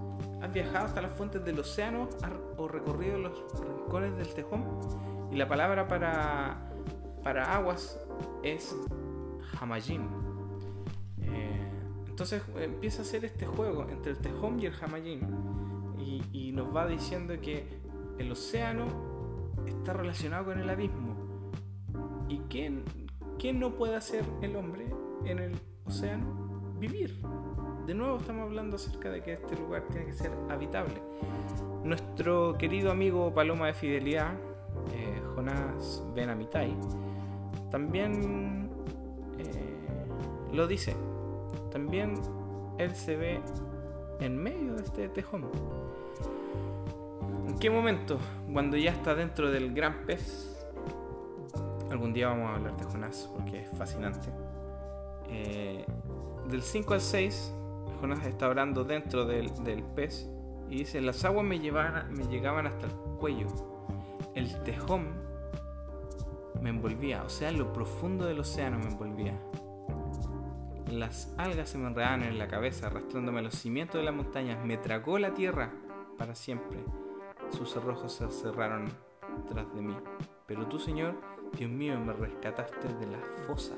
¿Has 0.40 0.52
viajado 0.52 0.86
hasta 0.86 1.02
las 1.02 1.10
fuentes 1.10 1.44
del 1.44 1.58
océano 1.58 2.08
o 2.56 2.68
recorrido 2.68 3.18
los 3.18 3.32
rincones 3.66 4.16
del 4.16 4.32
tejón? 4.32 4.64
Y 5.32 5.36
la 5.36 5.48
palabra 5.48 5.88
para, 5.88 6.70
para 7.24 7.52
aguas 7.52 7.98
es 8.44 8.76
Hamayim. 9.58 10.02
Eh, 11.20 11.68
entonces 12.06 12.44
empieza 12.60 13.00
a 13.00 13.02
hacer 13.02 13.24
este 13.24 13.44
juego 13.44 13.88
entre 13.90 14.12
el 14.12 14.18
tejón 14.18 14.60
y 14.60 14.66
el 14.66 14.74
Hamayim 14.80 15.65
y, 16.32 16.52
nos 16.52 16.74
va 16.74 16.86
diciendo 16.86 17.34
que 17.40 17.66
el 18.18 18.32
océano 18.32 18.86
está 19.66 19.92
relacionado 19.92 20.46
con 20.46 20.58
el 20.58 20.70
abismo. 20.70 21.14
¿Y 22.28 22.38
qué, 22.48 23.52
no 23.52 23.74
puede 23.74 23.96
hacer 23.96 24.24
el 24.42 24.56
hombre 24.56 24.86
en 25.24 25.38
el 25.38 25.52
océano? 25.84 26.74
Vivir. 26.78 27.20
De 27.86 27.94
nuevo 27.94 28.18
estamos 28.18 28.42
hablando 28.42 28.76
acerca 28.76 29.10
de 29.10 29.22
que 29.22 29.34
este 29.34 29.56
lugar 29.56 29.86
tiene 29.88 30.06
que 30.06 30.12
ser 30.12 30.32
habitable. 30.50 30.94
Nuestro 31.84 32.56
querido 32.58 32.90
amigo 32.90 33.32
Paloma 33.32 33.66
de 33.66 33.74
Fidelidad, 33.74 34.32
eh, 34.92 35.22
Jonás 35.34 36.04
Benamitai, 36.14 36.74
también 37.70 38.70
eh, 39.38 39.76
lo 40.52 40.66
dice. 40.66 40.96
También 41.70 42.14
él 42.78 42.94
se 42.94 43.16
ve 43.16 43.40
en 44.20 44.36
medio 44.36 44.74
de 44.74 44.82
este 44.82 45.08
tejón. 45.08 45.44
¿En 47.56 47.60
qué 47.60 47.70
momento? 47.70 48.18
Cuando 48.52 48.76
ya 48.76 48.90
está 48.90 49.14
dentro 49.14 49.50
del 49.50 49.72
gran 49.72 50.04
pez. 50.04 50.62
Algún 51.90 52.12
día 52.12 52.28
vamos 52.28 52.50
a 52.50 52.56
hablar 52.56 52.76
de 52.76 52.84
Jonás 52.84 53.30
porque 53.34 53.62
es 53.62 53.70
fascinante. 53.78 54.28
Eh, 55.30 55.86
del 56.50 56.60
5 56.60 56.92
al 56.92 57.00
6, 57.00 57.54
Jonás 57.98 58.26
está 58.26 58.44
hablando 58.44 58.84
dentro 58.84 59.24
del, 59.24 59.50
pez 59.94 60.28
y 60.68 60.80
dice: 60.80 61.00
Las 61.00 61.24
aguas 61.24 61.46
me, 61.46 61.58
me 61.58 62.26
llegaban 62.28 62.66
hasta 62.66 62.84
el 62.84 62.92
cuello. 63.18 63.46
El 64.34 64.62
tejón 64.62 65.14
me 66.60 66.68
envolvía, 66.68 67.22
o 67.24 67.30
sea, 67.30 67.50
lo 67.52 67.72
profundo 67.72 68.26
del 68.26 68.40
océano 68.40 68.78
me 68.78 68.88
envolvía. 68.88 69.32
Las 70.90 71.32
algas 71.38 71.70
se 71.70 71.78
me 71.78 71.86
enredaban 71.86 72.22
en 72.22 72.36
la 72.36 72.48
cabeza, 72.48 72.88
arrastrándome 72.88 73.38
a 73.38 73.42
los 73.44 73.54
cimientos 73.54 73.98
de 73.98 74.04
las 74.04 74.14
montañas. 74.14 74.62
Me 74.62 74.76
tragó 74.76 75.18
la 75.18 75.32
tierra 75.32 75.72
para 76.18 76.34
siempre. 76.34 76.80
Sus 77.50 77.72
cerrojos 77.72 78.12
se 78.12 78.30
cerraron 78.30 78.86
tras 79.48 79.72
de 79.74 79.82
mí. 79.82 79.96
Pero 80.46 80.66
tú, 80.66 80.78
Señor, 80.78 81.14
Dios 81.56 81.70
mío, 81.70 81.98
me 81.98 82.12
rescataste 82.12 82.88
de 82.94 83.06
la 83.06 83.18
fosa. 83.46 83.74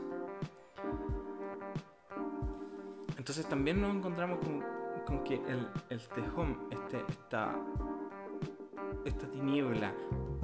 Entonces 3.16 3.46
también 3.46 3.80
nos 3.80 3.94
encontramos 3.94 4.38
con, 5.06 5.22
que 5.22 5.34
el, 5.34 6.08
tejón, 6.14 6.66
este, 6.70 7.04
esta, 7.08 7.54
esta 9.04 9.30
tiniebla, 9.30 9.92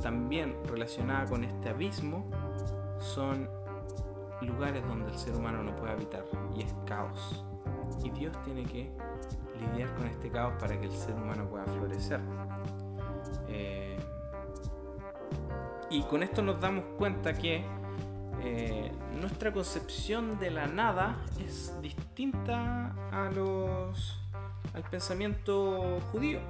también 0.03 0.57
relacionada 0.67 1.27
con 1.27 1.45
este 1.45 1.71
abismo, 1.71 2.31
son 2.99 3.49
lugares 4.43 4.87
donde 4.87 5.11
el 5.11 5.19
ser 5.19 5.35
humano 5.35 5.63
no 5.63 5.75
puede 5.77 5.93
habitar 5.93 6.25
y 6.55 6.63
es 6.63 6.75
caos. 6.87 7.45
Y 8.03 8.11
Dios 8.11 8.37
tiene 8.43 8.65
que 8.65 8.91
lidiar 9.59 9.95
con 9.95 10.07
este 10.07 10.31
caos 10.31 10.55
para 10.61 10.79
que 10.79 10.87
el 10.87 10.93
ser 10.93 11.15
humano 11.15 11.49
pueda 11.49 11.65
florecer. 11.65 12.21
Eh, 13.49 13.97
y 15.91 16.03
con 16.03 16.23
esto 16.23 16.43
nos 16.43 16.61
damos 16.61 16.85
cuenta 16.97 17.35
que 17.35 17.65
eh, 18.43 18.93
nuestra 19.21 19.53
concepción 19.53 20.39
de 20.39 20.51
la 20.51 20.67
nada 20.67 21.17
es 21.39 21.81
distinta 21.81 22.95
a 23.13 23.31
los, 23.31 24.19
al 24.75 24.83
pensamiento 24.85 26.01
judío. 26.13 26.41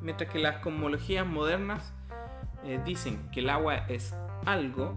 Mientras 0.00 0.30
que 0.30 0.38
las 0.38 0.58
cosmologías 0.58 1.26
modernas 1.26 1.92
eh, 2.64 2.80
dicen 2.84 3.30
que 3.30 3.40
el 3.40 3.50
agua 3.50 3.86
es 3.88 4.14
algo, 4.44 4.94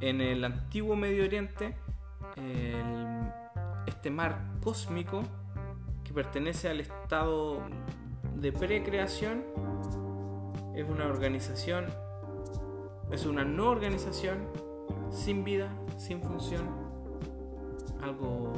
en 0.00 0.20
el 0.20 0.44
antiguo 0.44 0.96
Medio 0.96 1.24
Oriente, 1.24 1.76
este 3.86 4.10
mar 4.10 4.38
cósmico 4.62 5.22
que 6.02 6.12
pertenece 6.12 6.68
al 6.68 6.80
estado 6.80 7.62
de 8.36 8.52
precreación 8.52 9.44
es 10.74 10.88
una 10.88 11.06
organización, 11.06 11.86
es 13.10 13.26
una 13.26 13.44
no 13.44 13.70
organización 13.70 14.48
sin 15.10 15.44
vida, 15.44 15.72
sin 15.96 16.20
función, 16.20 16.68
algo 18.02 18.52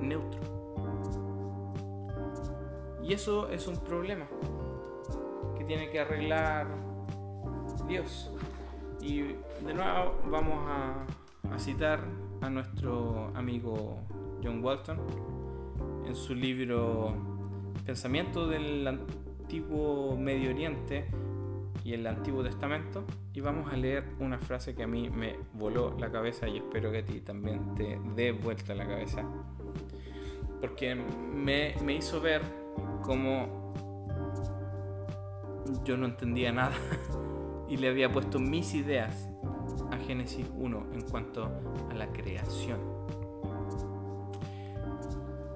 neutro. 0.00 0.40
Y 3.02 3.12
eso 3.12 3.48
es 3.48 3.66
un 3.66 3.76
problema 3.76 4.26
que 5.56 5.64
tiene 5.64 5.90
que 5.90 6.00
arreglar 6.00 6.66
Dios. 7.86 8.30
Y 9.00 9.22
de 9.22 9.74
nuevo 9.74 10.14
vamos 10.30 10.58
a, 10.66 11.06
a 11.54 11.58
citar 11.58 12.00
a 12.40 12.50
nuestro 12.50 13.30
amigo 13.34 13.98
John 14.42 14.62
Walton 14.62 14.98
en 16.06 16.14
su 16.14 16.34
libro 16.34 17.27
Pensamiento 17.88 18.46
del 18.46 18.86
Antiguo 18.86 20.14
Medio 20.14 20.50
Oriente 20.50 21.06
y 21.82 21.94
el 21.94 22.06
Antiguo 22.06 22.42
Testamento 22.42 23.06
y 23.32 23.40
vamos 23.40 23.72
a 23.72 23.78
leer 23.78 24.04
una 24.20 24.38
frase 24.38 24.74
que 24.74 24.82
a 24.82 24.86
mí 24.86 25.08
me 25.08 25.36
voló 25.54 25.96
la 25.98 26.12
cabeza 26.12 26.46
y 26.46 26.58
espero 26.58 26.92
que 26.92 26.98
a 26.98 27.06
ti 27.06 27.22
también 27.22 27.74
te 27.76 27.98
dé 28.14 28.32
vuelta 28.32 28.74
la 28.74 28.86
cabeza 28.86 29.24
porque 30.60 30.94
me, 30.96 31.76
me 31.82 31.94
hizo 31.94 32.20
ver 32.20 32.42
cómo 33.02 33.72
yo 35.82 35.96
no 35.96 36.04
entendía 36.04 36.52
nada 36.52 36.76
y 37.70 37.78
le 37.78 37.88
había 37.88 38.12
puesto 38.12 38.38
mis 38.38 38.74
ideas 38.74 39.30
a 39.90 39.96
Génesis 39.96 40.46
1 40.58 40.88
en 40.92 41.00
cuanto 41.08 41.50
a 41.90 41.94
la 41.94 42.12
creación. 42.12 42.80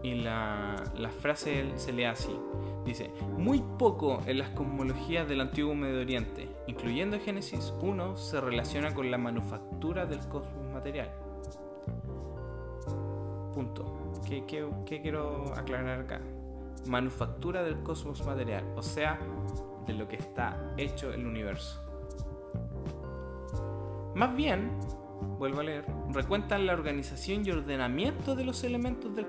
Y 0.03 0.15
la, 0.17 0.83
la 0.97 1.11
frase 1.11 1.73
se 1.77 1.93
lee 1.93 2.05
así. 2.05 2.37
Dice, 2.85 3.11
muy 3.39 3.63
poco 3.79 4.21
en 4.27 4.39
las 4.39 4.51
cosmologías 4.51 5.29
del 5.29 5.41
antiguo 5.41 5.75
Medio 5.75 6.01
Oriente, 6.01 6.49
incluyendo 6.67 7.19
Génesis 7.21 7.73
1, 7.81 8.17
se 8.17 8.41
relaciona 8.41 8.93
con 8.93 9.11
la 9.11 9.19
manufactura 9.19 10.05
del 10.07 10.19
cosmos 10.29 10.67
material. 10.73 11.11
Punto. 13.55 14.03
¿Qué, 14.27 14.45
quiero 14.87 15.53
aclarar 15.55 16.01
acá? 16.01 16.21
Manufactura 16.87 17.63
del 17.63 17.83
cosmos 17.83 18.25
material, 18.25 18.65
o 18.77 18.83
sea, 18.83 19.19
de 19.87 19.93
lo 19.93 20.09
que 20.09 20.17
está 20.17 20.73
hecho 20.77 21.13
el 21.13 21.27
universo. 21.27 21.81
Más 24.15 24.35
bien, 24.35 24.71
vuelvo 25.39 25.61
a 25.61 25.65
leer, 25.65 25.87
recuentan 26.11 26.67
la 26.67 26.73
organización 26.73 27.45
y 27.47 27.51
ordenamiento 27.51 28.35
de 28.35 28.45
los 28.45 28.65
elementos 28.65 29.15
del, 29.15 29.27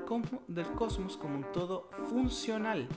cosmos 0.75 1.17
como 1.17 1.36
un 1.36 1.51
todo 1.51 1.89
funcional. 2.10 2.88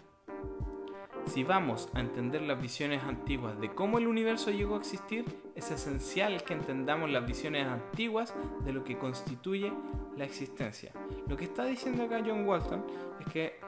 Si 1.26 1.42
vamos 1.42 1.88
a 1.92 2.00
entender 2.00 2.42
las 2.42 2.60
visiones 2.60 3.02
antiguas 3.02 3.60
de 3.60 3.74
cómo 3.74 3.98
el 3.98 4.06
universo 4.06 4.50
llegó 4.50 4.76
a 4.76 4.78
existir, 4.78 5.24
es 5.54 5.70
esencial 5.70 6.44
que 6.44 6.54
entendamos 6.54 7.10
las 7.10 7.26
visiones 7.26 7.66
antiguas 7.66 8.32
de 8.64 8.72
lo 8.72 8.84
que 8.84 8.96
constituye 8.96 9.72
la 10.16 10.24
existencia. 10.24 10.92
Lo 11.26 11.36
que 11.36 11.44
está 11.44 11.64
diciendo 11.64 12.04
acá 12.04 12.22
John 12.24 12.46
Walton 12.46 12.84
es 13.20 13.26
que 13.32 13.60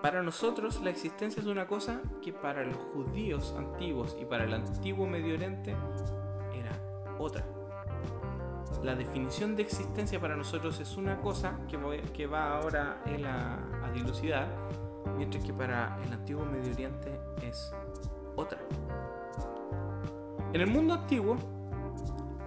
para 0.00 0.22
nosotros 0.22 0.80
la 0.82 0.90
existencia 0.90 1.40
es 1.40 1.46
una 1.46 1.66
cosa 1.66 2.00
que 2.22 2.32
para 2.32 2.64
los 2.64 2.76
judíos 2.76 3.54
antiguos 3.58 4.16
y 4.20 4.24
para 4.24 4.44
el 4.44 4.54
antiguo 4.54 5.06
Medio 5.06 5.34
Oriente 5.34 5.74
otra. 7.20 7.59
La 8.82 8.94
definición 8.94 9.56
de 9.56 9.62
existencia 9.62 10.20
para 10.20 10.36
nosotros 10.36 10.80
es 10.80 10.96
una 10.96 11.20
cosa 11.20 11.58
que, 11.68 12.26
va 12.26 12.56
ahora 12.56 13.02
él 13.06 13.26
a, 13.26 13.58
a 13.84 13.90
dilucidar, 13.92 14.48
mientras 15.16 15.44
que 15.44 15.52
para 15.52 15.98
el 16.06 16.12
antiguo 16.12 16.46
Medio 16.46 16.72
Oriente 16.72 17.20
es 17.42 17.72
otra. 18.36 18.58
En 20.52 20.60
el 20.60 20.66
mundo 20.66 20.94
antiguo, 20.94 21.36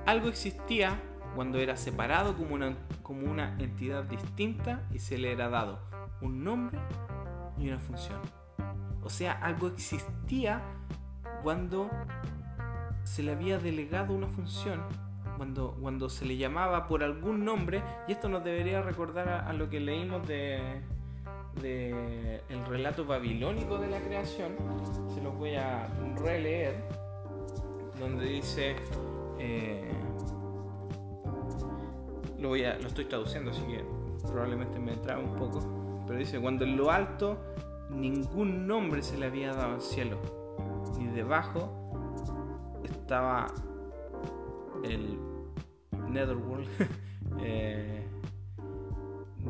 algo 0.06 0.28
existía 0.28 1.00
cuando 1.36 1.60
era 1.60 1.78
separado 1.78 2.36
como 2.36 3.32
una 3.32 3.56
entidad 3.60 4.04
distinta 4.04 4.88
y 4.91 5.00
se 5.00 5.17
le 5.17 5.32
era 5.32 5.50
dado 5.50 5.80
un 6.22 6.43
nombre 6.43 6.80
y 7.58 7.67
una 7.67 7.80
función. 7.80 8.19
O 9.04 9.10
sea, 9.10 9.34
algo 9.34 9.67
existía 9.67 10.62
cuando 11.43 11.89
se 13.04 13.22
le 13.22 13.34
había 13.34 13.60
delegado 13.60 14.13
una 14.13 14.28
función 14.28 14.82
cuando, 15.38 15.76
cuando 15.82 16.10
se 16.10 16.26
le 16.26 16.38
llamaba 16.38 16.88
por 16.88 17.04
algún 17.04 17.46
nombre, 17.46 17.82
y 18.08 18.12
esto 18.12 18.30
nos 18.30 18.43
debería 18.43 18.82
recordar 18.82 19.28
a, 19.30 19.54
lo 19.54 19.69
que 19.69 19.80
leímos 19.80 20.28
de, 20.28 20.82
el 21.62 22.65
relato 22.67 23.06
babilónico 23.06 23.78
de 23.78 23.89
la 23.89 24.00
creación, 24.00 24.56
se 25.13 25.22
los 25.22 25.36
voy 25.36 25.56
a 25.56 25.88
releer, 26.22 26.76
donde 28.00 28.26
dice, 28.26 28.76
eh, 29.39 29.91
lo, 32.39 32.50
voy 32.50 32.65
a, 32.65 32.78
lo 32.80 32.88
estoy 32.88 33.06
traduciendo, 33.06 33.52
así 33.52 33.62
que 33.63 33.84
probablemente 34.28 34.80
me 34.80 34.96
trae 34.98 35.24
un 35.24 35.36
poco, 35.36 35.60
pero 36.08 36.19
dice, 36.19 36.39
cuando 36.39 36.65
en 36.65 36.78
lo 36.78 36.91
alto 36.91 37.38
ningún 37.89 38.67
nombre 38.67 39.04
se 39.04 39.17
le 39.17 39.28
había 39.28 39.54
dado 39.54 39.76
al 39.76 39.82
cielo, 39.82 40.17
ni 40.98 41.08
debajo 41.08 41.80
estaba 42.84 43.48
el 44.84 45.17
Netherworld. 46.10 46.67
eh, 47.41 48.04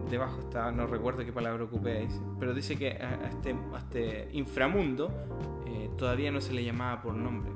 debajo 0.10 0.40
estaba, 0.40 0.72
no 0.72 0.88
recuerdo 0.88 1.26
qué 1.26 1.32
palabra 1.32 1.64
ocupé, 1.64 2.08
pero 2.40 2.54
dice 2.54 2.78
que 2.78 2.92
a 2.92 3.30
este, 3.30 3.56
este 3.78 4.30
inframundo 4.34 5.12
eh, 5.66 5.90
todavía 5.98 6.32
no 6.32 6.42
se 6.42 6.54
le 6.54 6.64
llamaba 6.64 7.02
por 7.02 7.16
nombre. 7.16 7.52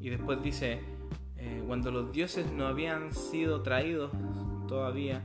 Y 0.00 0.10
después 0.10 0.42
dice, 0.42 0.80
eh, 1.36 1.62
cuando 1.66 1.90
los 1.90 2.12
dioses 2.12 2.50
no 2.52 2.66
habían 2.66 3.12
sido 3.12 3.62
traídos 3.62 4.10
todavía, 4.68 5.22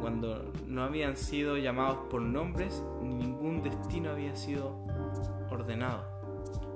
cuando 0.00 0.52
no 0.66 0.82
habían 0.82 1.16
sido 1.16 1.56
llamados 1.56 1.98
por 2.10 2.20
nombres, 2.20 2.82
ningún 3.02 3.62
destino 3.62 4.10
había 4.10 4.36
sido 4.36 4.76
ordenado. 5.50 6.04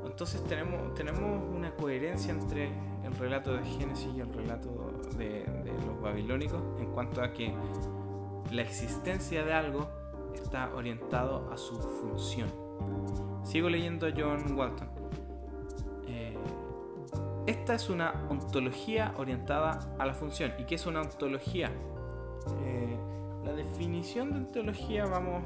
Entonces 0.07 0.43
tenemos, 0.45 0.95
tenemos 0.95 1.43
una 1.55 1.73
coherencia 1.73 2.33
entre 2.33 2.71
el 3.05 3.15
relato 3.17 3.55
de 3.55 3.65
Génesis 3.65 4.09
y 4.17 4.21
el 4.21 4.33
relato 4.33 4.93
de, 5.17 5.45
los 5.87 6.01
babilónicos 6.01 6.61
en 6.79 6.91
cuanto 6.93 7.23
a 7.23 7.33
que 7.33 7.55
la 8.53 8.63
existencia 8.63 9.45
de 9.45 9.53
algo 9.53 9.89
está 10.35 10.75
orientado 10.75 11.51
a 11.53 11.57
su 11.57 11.79
función. 11.79 12.49
Sigo 13.45 13.69
leyendo 13.69 14.07
a 14.07 14.11
John 14.17 14.57
Walton. 14.57 14.89
Eh, 16.07 16.37
esta 17.47 17.75
es 17.75 17.89
una 17.89 18.27
ontología 18.29 19.15
orientada 19.17 19.95
a 19.99 20.07
la 20.07 20.15
función. 20.15 20.53
¿Y 20.59 20.65
qué 20.65 20.75
es 20.77 20.87
una 20.87 21.03
ontología? 21.03 21.71
Eh, 22.63 22.97
la 23.45 23.53
definición 23.53 24.31
de 24.31 24.37
ontología, 24.39 25.07
vamos, 25.07 25.43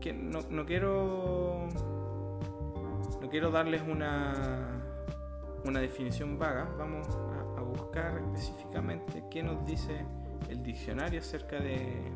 que 0.00 0.12
no, 0.12 0.40
no 0.50 0.66
quiero 0.66 1.68
no 3.24 3.30
quiero 3.30 3.50
darles 3.50 3.80
una, 3.88 4.83
una 5.64 5.80
definición 5.80 6.38
vaga, 6.38 6.68
vamos 6.78 7.06
a, 7.08 7.44
buscar 7.64 8.16
específicamente 8.18 9.24
qué 9.30 9.42
nos 9.42 9.66
dice 9.66 10.06
el 10.48 10.62
diccionario 10.62 11.18
acerca 11.18 11.58
de, 11.58 12.12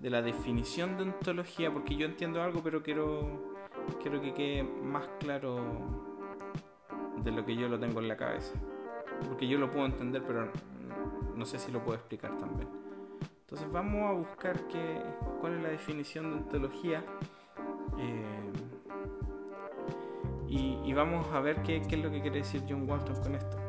la 0.00 0.22
definición 0.22 0.96
de 0.96 1.04
ontología, 1.04 1.72
porque 1.72 1.96
yo 1.96 2.06
entiendo 2.06 2.40
algo, 2.40 2.62
pero 2.62 2.82
quiero, 2.82 3.56
quiero 4.00 4.20
que 4.20 4.32
quede 4.32 4.62
más 4.62 5.08
claro 5.18 5.60
de 7.24 7.32
lo 7.32 7.44
que 7.44 7.56
yo 7.56 7.68
lo 7.68 7.80
tengo 7.80 8.00
en 8.00 8.08
la 8.08 8.16
cabeza. 8.16 8.52
Porque 9.26 9.48
yo 9.48 9.58
lo 9.58 9.70
puedo 9.70 9.86
entender, 9.86 10.22
pero 10.24 10.52
no 11.34 11.44
sé 11.46 11.58
si 11.58 11.72
lo 11.72 11.82
puedo 11.82 11.96
explicar 11.96 12.36
también. 12.38 12.68
Entonces 13.40 13.70
vamos 13.72 14.02
a 14.02 14.12
buscar 14.12 14.68
qué, 14.68 15.02
cuál 15.40 15.54
es 15.54 15.62
la 15.62 15.68
definición 15.70 16.30
de 16.30 16.36
ontología. 16.36 17.02
Eh, 17.98 18.52
y, 20.56 20.92
vamos 20.92 21.26
a 21.32 21.40
ver 21.40 21.62
qué, 21.62 21.78
es 21.78 21.98
lo 21.98 22.10
que 22.10 22.20
quiere 22.20 22.38
decir 22.38 22.62
John 22.68 22.88
Walton 22.88 23.16
con 23.16 23.34
esto. 23.34 23.64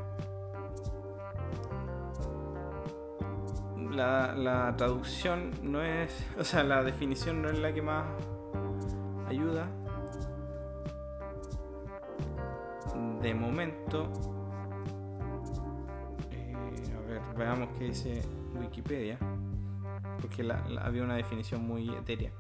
la, 3.95 4.73
traducción 4.77 5.51
no 5.63 5.81
es, 5.81 6.25
o 6.37 6.43
sea, 6.43 6.63
la 6.63 6.83
definición 6.83 7.41
no 7.41 7.49
es 7.49 7.59
la 7.59 7.73
que 7.73 7.81
más 7.81 8.05
ayuda. 9.27 9.67
De 13.21 13.33
momento, 13.33 14.11
eh, 16.31 16.53
a 16.95 17.07
ver, 17.07 17.21
veamos 17.35 17.69
qué 17.77 17.85
dice 17.85 18.21
Wikipedia, 18.53 19.17
porque 20.21 20.47
había 20.79 21.03
una 21.03 21.15
definición 21.15 21.65
muy 21.65 21.89
etérea. 21.89 22.31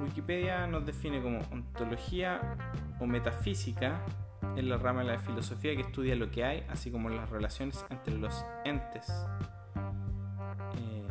Wikipedia 0.00 0.66
nos 0.66 0.86
define 0.86 1.22
como 1.22 1.40
ontología 1.52 2.40
o 2.98 3.06
metafísica 3.06 4.00
en 4.56 4.68
la 4.68 4.76
rama 4.76 5.02
de 5.02 5.08
la 5.08 5.18
filosofía 5.18 5.74
que 5.76 5.82
estudia 5.82 6.16
lo 6.16 6.30
que 6.30 6.44
hay, 6.44 6.64
así 6.68 6.90
como 6.90 7.08
las 7.08 7.28
relaciones 7.30 7.84
entre 7.90 8.16
los 8.16 8.44
entes. 8.64 9.08
Eh, 10.76 11.06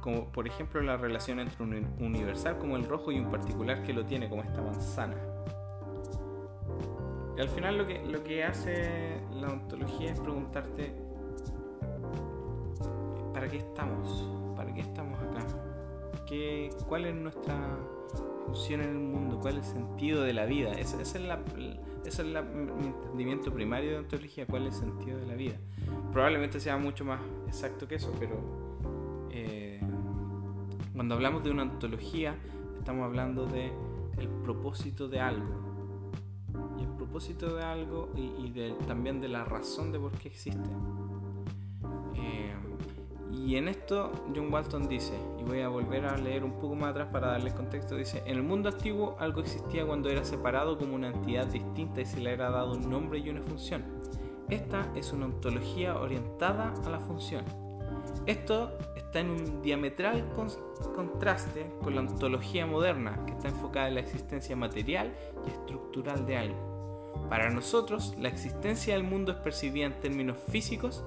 como 0.00 0.30
por 0.30 0.46
ejemplo 0.46 0.80
la 0.80 0.96
relación 0.96 1.40
entre 1.40 1.62
un 1.62 1.86
universal 1.98 2.58
como 2.58 2.76
el 2.76 2.84
rojo 2.84 3.10
y 3.12 3.18
un 3.18 3.30
particular 3.30 3.82
que 3.82 3.92
lo 3.92 4.04
tiene 4.06 4.28
como 4.28 4.42
esta 4.42 4.62
manzana. 4.62 5.16
Y 7.36 7.40
al 7.40 7.48
final 7.48 7.76
lo 7.76 7.86
que, 7.86 8.02
lo 8.06 8.22
que 8.24 8.44
hace 8.44 9.20
la 9.34 9.48
ontología 9.48 10.12
es 10.12 10.20
preguntarte, 10.20 10.94
¿para 13.34 13.48
qué 13.48 13.58
estamos? 13.58 14.54
¿Para 14.56 14.72
qué 14.72 14.80
estamos 14.80 15.20
acá? 15.20 15.44
¿Qué, 16.26 16.70
¿Cuál 16.88 17.04
es 17.04 17.14
nuestra 17.14 17.54
función 18.46 18.80
en 18.80 18.90
el 18.90 18.98
mundo? 18.98 19.38
¿Cuál 19.40 19.58
es 19.58 19.68
el 19.68 19.74
sentido 19.74 20.22
de 20.22 20.32
la 20.32 20.46
vida? 20.46 20.72
Esa, 20.72 21.00
es 21.00 21.20
la, 21.20 21.40
ese 22.04 22.22
es 22.22 22.44
mi 22.44 22.86
entendimiento 22.86 23.52
primario 23.52 23.90
de 23.90 23.98
ontología, 23.98 24.46
cuál 24.46 24.66
es 24.66 24.74
el 24.76 24.80
sentido 24.80 25.18
de 25.18 25.26
la 25.26 25.34
vida. 25.34 25.56
Probablemente 26.12 26.60
sea 26.60 26.76
mucho 26.76 27.04
más 27.04 27.20
exacto 27.46 27.86
que 27.86 27.96
eso, 27.96 28.12
pero 28.18 28.36
eh, 29.30 29.80
cuando 30.94 31.14
hablamos 31.14 31.44
de 31.44 31.50
una 31.50 31.64
ontología 31.64 32.34
estamos 32.78 33.04
hablando 33.04 33.46
de 33.46 33.72
el 34.18 34.28
propósito 34.28 35.08
de 35.08 35.20
algo. 35.20 35.66
Y 36.78 36.82
el 36.82 36.88
propósito 36.90 37.56
de 37.56 37.64
algo 37.64 38.10
y, 38.16 38.50
también 38.86 39.20
de 39.20 39.28
la 39.28 39.44
razón 39.44 39.92
de 39.92 39.98
por 39.98 40.12
qué 40.12 40.28
existe. 40.28 40.70
Y 43.46 43.54
en 43.54 43.68
esto 43.68 44.10
John 44.34 44.52
Walton 44.52 44.88
dice, 44.88 45.14
y 45.38 45.44
voy 45.44 45.60
a 45.60 45.68
volver 45.68 46.04
a 46.04 46.16
leer 46.16 46.42
un 46.42 46.58
poco 46.58 46.74
más 46.74 46.90
atrás 46.90 47.10
para 47.12 47.28
darle 47.28 47.54
contexto, 47.54 47.94
dice, 47.94 48.20
en 48.26 48.38
el 48.38 48.42
mundo 48.42 48.70
antiguo 48.70 49.14
algo 49.20 49.40
existía 49.40 49.86
cuando 49.86 50.10
era 50.10 50.24
separado 50.24 50.76
como 50.76 50.96
una 50.96 51.10
entidad 51.10 51.46
distinta 51.46 52.00
y 52.00 52.06
se 52.06 52.18
le 52.18 52.32
era 52.32 52.50
dado 52.50 52.72
un 52.72 52.90
nombre 52.90 53.20
y 53.20 53.30
una 53.30 53.42
función. 53.42 53.84
Esta 54.50 54.90
es 54.96 55.12
una 55.12 55.26
ontología 55.26 55.96
orientada 55.96 56.74
a 56.84 56.90
la 56.90 56.98
función. 56.98 57.44
Esto 58.26 58.76
está 58.96 59.20
en 59.20 59.30
un 59.30 59.62
diametral 59.62 60.28
contraste 60.96 61.70
con 61.84 61.94
la 61.94 62.00
ontología 62.00 62.66
moderna, 62.66 63.24
que 63.26 63.32
está 63.32 63.46
enfocada 63.46 63.86
en 63.86 63.94
la 63.94 64.00
existencia 64.00 64.56
material 64.56 65.14
y 65.46 65.50
estructural 65.50 66.26
de 66.26 66.36
algo. 66.36 67.16
Para 67.30 67.48
nosotros, 67.50 68.16
la 68.18 68.28
existencia 68.28 68.94
del 68.94 69.04
mundo 69.04 69.30
es 69.30 69.38
percibida 69.38 69.86
en 69.86 70.00
términos 70.00 70.36
físicos 70.48 71.04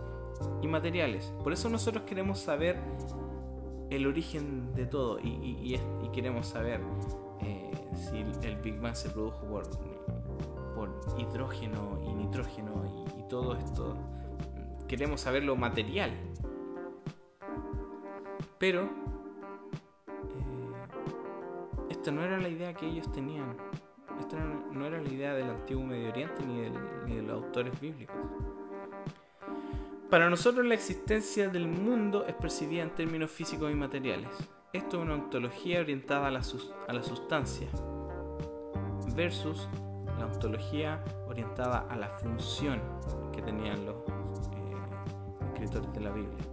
y 0.61 0.67
materiales. 0.67 1.33
Por 1.43 1.53
eso 1.53 1.69
nosotros 1.69 2.03
queremos 2.03 2.39
saber 2.39 2.77
el 3.89 4.05
origen 4.05 4.73
de 4.75 4.85
todo 4.85 5.19
y, 5.21 5.79
queremos 6.13 6.47
saber 6.47 6.81
eh, 7.41 7.71
si 7.93 8.17
el 8.45 8.55
Big 8.57 8.79
Bang 8.79 8.95
se 8.95 9.09
produjo 9.09 9.61
por, 10.75 11.01
hidrógeno 11.17 11.99
y 12.03 12.13
nitrógeno 12.13 13.05
y, 13.17 13.23
todo 13.29 13.55
esto. 13.55 13.95
Queremos 14.87 15.21
saber 15.21 15.43
lo 15.43 15.55
material. 15.55 16.11
Pero 18.57 18.85
eh, 18.85 18.89
esta 21.91 22.09
no 22.11 22.23
era 22.23 22.39
la 22.39 22.49
idea 22.49 22.73
que 22.73 22.87
ellos 22.87 23.11
tenían. 23.11 23.55
Esta 24.19 24.37
no 24.37 24.85
era 24.85 24.99
la 24.99 25.09
idea 25.09 25.35
del 25.35 25.49
antiguo 25.51 25.83
Medio 25.83 26.09
Oriente 26.09 26.43
ni, 26.43 26.69
ni 27.05 27.17
de 27.17 27.21
los 27.21 27.43
autores 27.43 27.79
bíblicos. 27.79 28.15
Para 30.09 30.27
nosotros 30.27 30.65
la 30.65 30.73
existencia 30.73 31.49
del 31.49 31.67
mundo 31.67 32.25
es 32.25 32.33
percibida 32.33 32.81
en 32.81 32.89
términos 32.89 33.29
físicos 33.29 33.71
y 33.71 33.75
materiales. 33.75 34.29
Esto 34.73 34.97
es 34.97 35.03
una 35.03 35.13
ontología 35.13 35.81
orientada 35.81 36.29
a 36.29 36.31
la, 36.31 36.41
sustancia 36.41 37.67
versus 39.15 39.69
la 40.17 40.25
ontología 40.25 41.03
orientada 41.27 41.85
a 41.87 41.95
la 41.95 42.09
función 42.09 42.81
que 43.31 43.43
tenían 43.43 43.85
los 43.85 43.97
eh, 43.97 45.51
escritores 45.53 45.93
de 45.93 45.99
la 45.99 46.09
Biblia. 46.09 46.43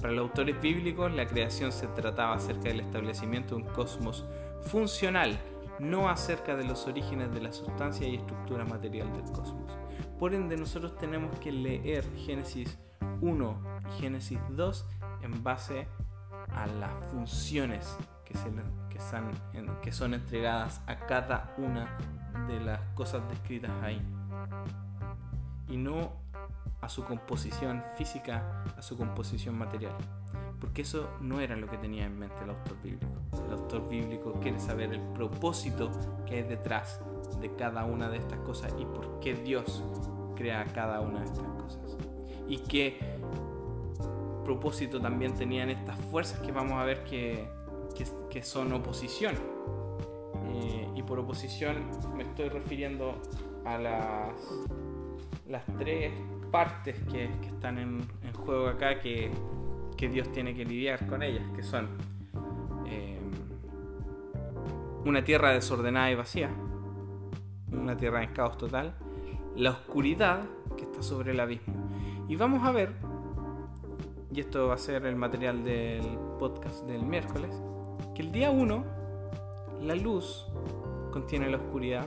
Para 0.00 0.12
los 0.12 0.28
autores 0.28 0.60
bíblicos 0.62 1.10
la 1.12 1.26
creación 1.26 1.72
se 1.72 1.88
trataba 1.88 2.36
acerca 2.36 2.68
del 2.68 2.78
establecimiento 2.78 3.56
de 3.56 3.62
un 3.62 3.68
cosmos 3.70 4.24
funcional, 4.60 5.40
no 5.80 6.08
acerca 6.08 6.54
de 6.54 6.62
los 6.62 6.86
orígenes 6.86 7.34
de 7.34 7.40
la 7.40 7.52
sustancia 7.52 8.06
y 8.06 8.14
estructura 8.14 8.64
material 8.64 9.12
del 9.12 9.24
cosmos. 9.32 9.81
Por 10.18 10.34
ende 10.34 10.56
nosotros 10.56 10.96
tenemos 10.96 11.38
que 11.38 11.52
leer 11.52 12.04
Génesis 12.16 12.78
1 13.20 13.62
y 13.88 14.00
Génesis 14.00 14.38
2 14.50 14.86
en 15.22 15.42
base 15.42 15.88
a 16.54 16.66
las 16.66 16.92
funciones 17.10 17.96
que, 18.24 18.34
se, 18.36 18.50
que 19.82 19.92
son 19.92 20.14
entregadas 20.14 20.80
a 20.86 20.96
cada 21.06 21.54
una 21.58 21.96
de 22.46 22.60
las 22.60 22.80
cosas 22.94 23.22
descritas 23.28 23.70
ahí. 23.82 24.00
Y 25.68 25.76
no 25.76 26.12
a 26.80 26.88
su 26.88 27.04
composición 27.04 27.82
física, 27.96 28.64
a 28.76 28.82
su 28.82 28.96
composición 28.96 29.56
material. 29.56 29.96
Porque 30.62 30.82
eso 30.82 31.10
no 31.20 31.40
era 31.40 31.56
lo 31.56 31.66
que 31.66 31.76
tenía 31.76 32.06
en 32.06 32.16
mente 32.16 32.36
el 32.44 32.50
autor 32.50 32.80
bíblico. 32.82 33.06
El 33.46 33.52
autor 33.52 33.88
bíblico 33.90 34.32
quiere 34.40 34.60
saber 34.60 34.92
el 34.92 35.00
propósito 35.00 35.90
que 36.24 36.36
hay 36.36 36.42
detrás 36.44 37.00
de 37.40 37.52
cada 37.56 37.84
una 37.84 38.08
de 38.08 38.18
estas 38.18 38.38
cosas 38.38 38.72
y 38.78 38.84
por 38.84 39.18
qué 39.18 39.34
Dios 39.34 39.82
crea 40.36 40.64
cada 40.72 41.00
una 41.00 41.18
de 41.18 41.26
estas 41.26 41.46
cosas 41.60 41.96
y 42.48 42.58
qué 42.58 42.96
propósito 44.44 45.00
también 45.00 45.34
tenían 45.34 45.68
estas 45.70 45.98
fuerzas 45.98 46.38
que 46.40 46.52
vamos 46.52 46.74
a 46.74 46.84
ver 46.84 47.02
que, 47.04 47.48
que, 48.30 48.42
son 48.42 48.72
oposición. 48.72 49.34
Eh, 50.54 50.88
y 50.94 51.02
por 51.02 51.18
oposición 51.18 51.88
me 52.16 52.22
estoy 52.22 52.50
refiriendo 52.50 53.20
a 53.64 53.78
las, 53.78 54.34
las 55.48 55.64
tres 55.78 56.12
partes 56.50 56.96
que, 57.10 57.24
están 57.46 57.78
en, 57.78 58.06
en, 58.22 58.32
juego 58.34 58.68
acá 58.68 59.00
que, 59.00 59.30
que, 59.96 60.08
Dios 60.08 60.30
tiene 60.32 60.54
que 60.54 60.64
lidiar 60.64 61.06
con 61.06 61.22
ellas, 61.22 61.44
que 61.54 61.62
son 61.62 61.88
eh, 62.86 63.20
una 65.04 65.24
tierra 65.24 65.50
desordenada 65.50 66.10
y 66.10 66.14
vacía, 66.14 66.50
una 67.70 67.96
tierra 67.96 68.22
en 68.22 68.32
caos 68.32 68.58
total, 68.58 68.94
la 69.56 69.70
oscuridad 69.70 70.44
que 70.76 70.84
está 70.84 71.02
sobre 71.02 71.32
el 71.32 71.40
abismo 71.40 71.74
y 72.28 72.36
vamos 72.36 72.64
a 72.64 72.72
ver, 72.72 72.92
y 74.32 74.40
esto 74.40 74.68
va 74.68 74.74
a 74.74 74.78
ser 74.78 75.04
el 75.04 75.16
material 75.16 75.64
del 75.64 76.02
podcast 76.38 76.86
del 76.86 77.02
miércoles, 77.04 77.50
que 78.14 78.22
el 78.22 78.32
día 78.32 78.50
1 78.50 78.84
la 79.82 79.94
luz 79.94 80.46
contiene 81.10 81.50
la 81.50 81.58
oscuridad. 81.58 82.06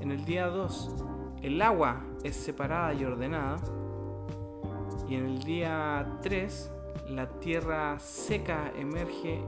En 0.00 0.12
el 0.12 0.24
día 0.24 0.46
2 0.46 0.94
el 1.42 1.60
agua 1.60 2.04
es 2.24 2.36
separada 2.36 2.94
y 2.94 3.04
ordenada. 3.04 3.58
Y 5.08 5.14
en 5.14 5.26
el 5.26 5.42
día 5.42 6.18
3 6.22 6.72
la 7.10 7.28
tierra 7.40 7.98
seca 7.98 8.72
emerge 8.76 9.40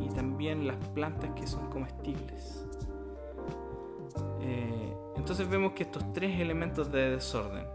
y 0.00 0.08
también 0.08 0.66
las 0.66 0.76
plantas 0.88 1.30
que 1.30 1.46
son 1.46 1.68
comestibles. 1.70 2.64
Eh, 4.40 4.96
entonces 5.16 5.48
vemos 5.48 5.72
que 5.72 5.84
estos 5.84 6.12
tres 6.12 6.38
elementos 6.40 6.90
de 6.90 7.10
desorden, 7.10 7.66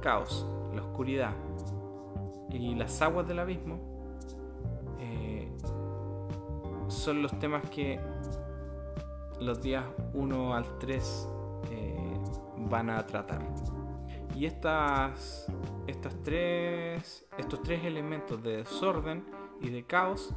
caos, 0.00 0.46
la 0.74 0.82
oscuridad 0.82 1.32
y 2.50 2.74
las 2.74 3.00
aguas 3.02 3.26
del 3.26 3.38
abismo 3.38 3.78
eh, 5.00 5.50
son 6.88 7.22
los 7.22 7.38
temas 7.38 7.68
que 7.70 7.98
los 9.40 9.60
días 9.60 9.84
1 10.14 10.54
al 10.54 10.78
3 10.78 11.28
eh, 11.70 12.18
van 12.68 12.90
a 12.90 13.06
tratar. 13.06 13.42
Y 14.36 14.44
estas, 14.44 15.46
estas 15.86 16.14
tres, 16.22 17.26
estos 17.38 17.62
tres 17.62 17.86
elementos 17.86 18.42
de 18.42 18.58
desorden 18.58 19.24
y 19.62 19.70
de 19.70 19.84
caos, 19.84 20.34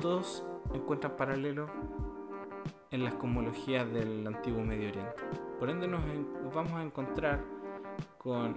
todos 0.00 0.44
encuentran 0.74 1.16
paralelo 1.16 1.70
en 2.90 3.04
las 3.04 3.14
cosmologías 3.14 3.88
del 3.92 4.26
antiguo 4.26 4.64
Medio 4.64 4.88
Oriente. 4.88 5.22
Por 5.60 5.70
ende 5.70 5.86
nos 5.86 6.02
vamos 6.52 6.72
a 6.72 6.82
encontrar 6.82 7.44
con 8.18 8.56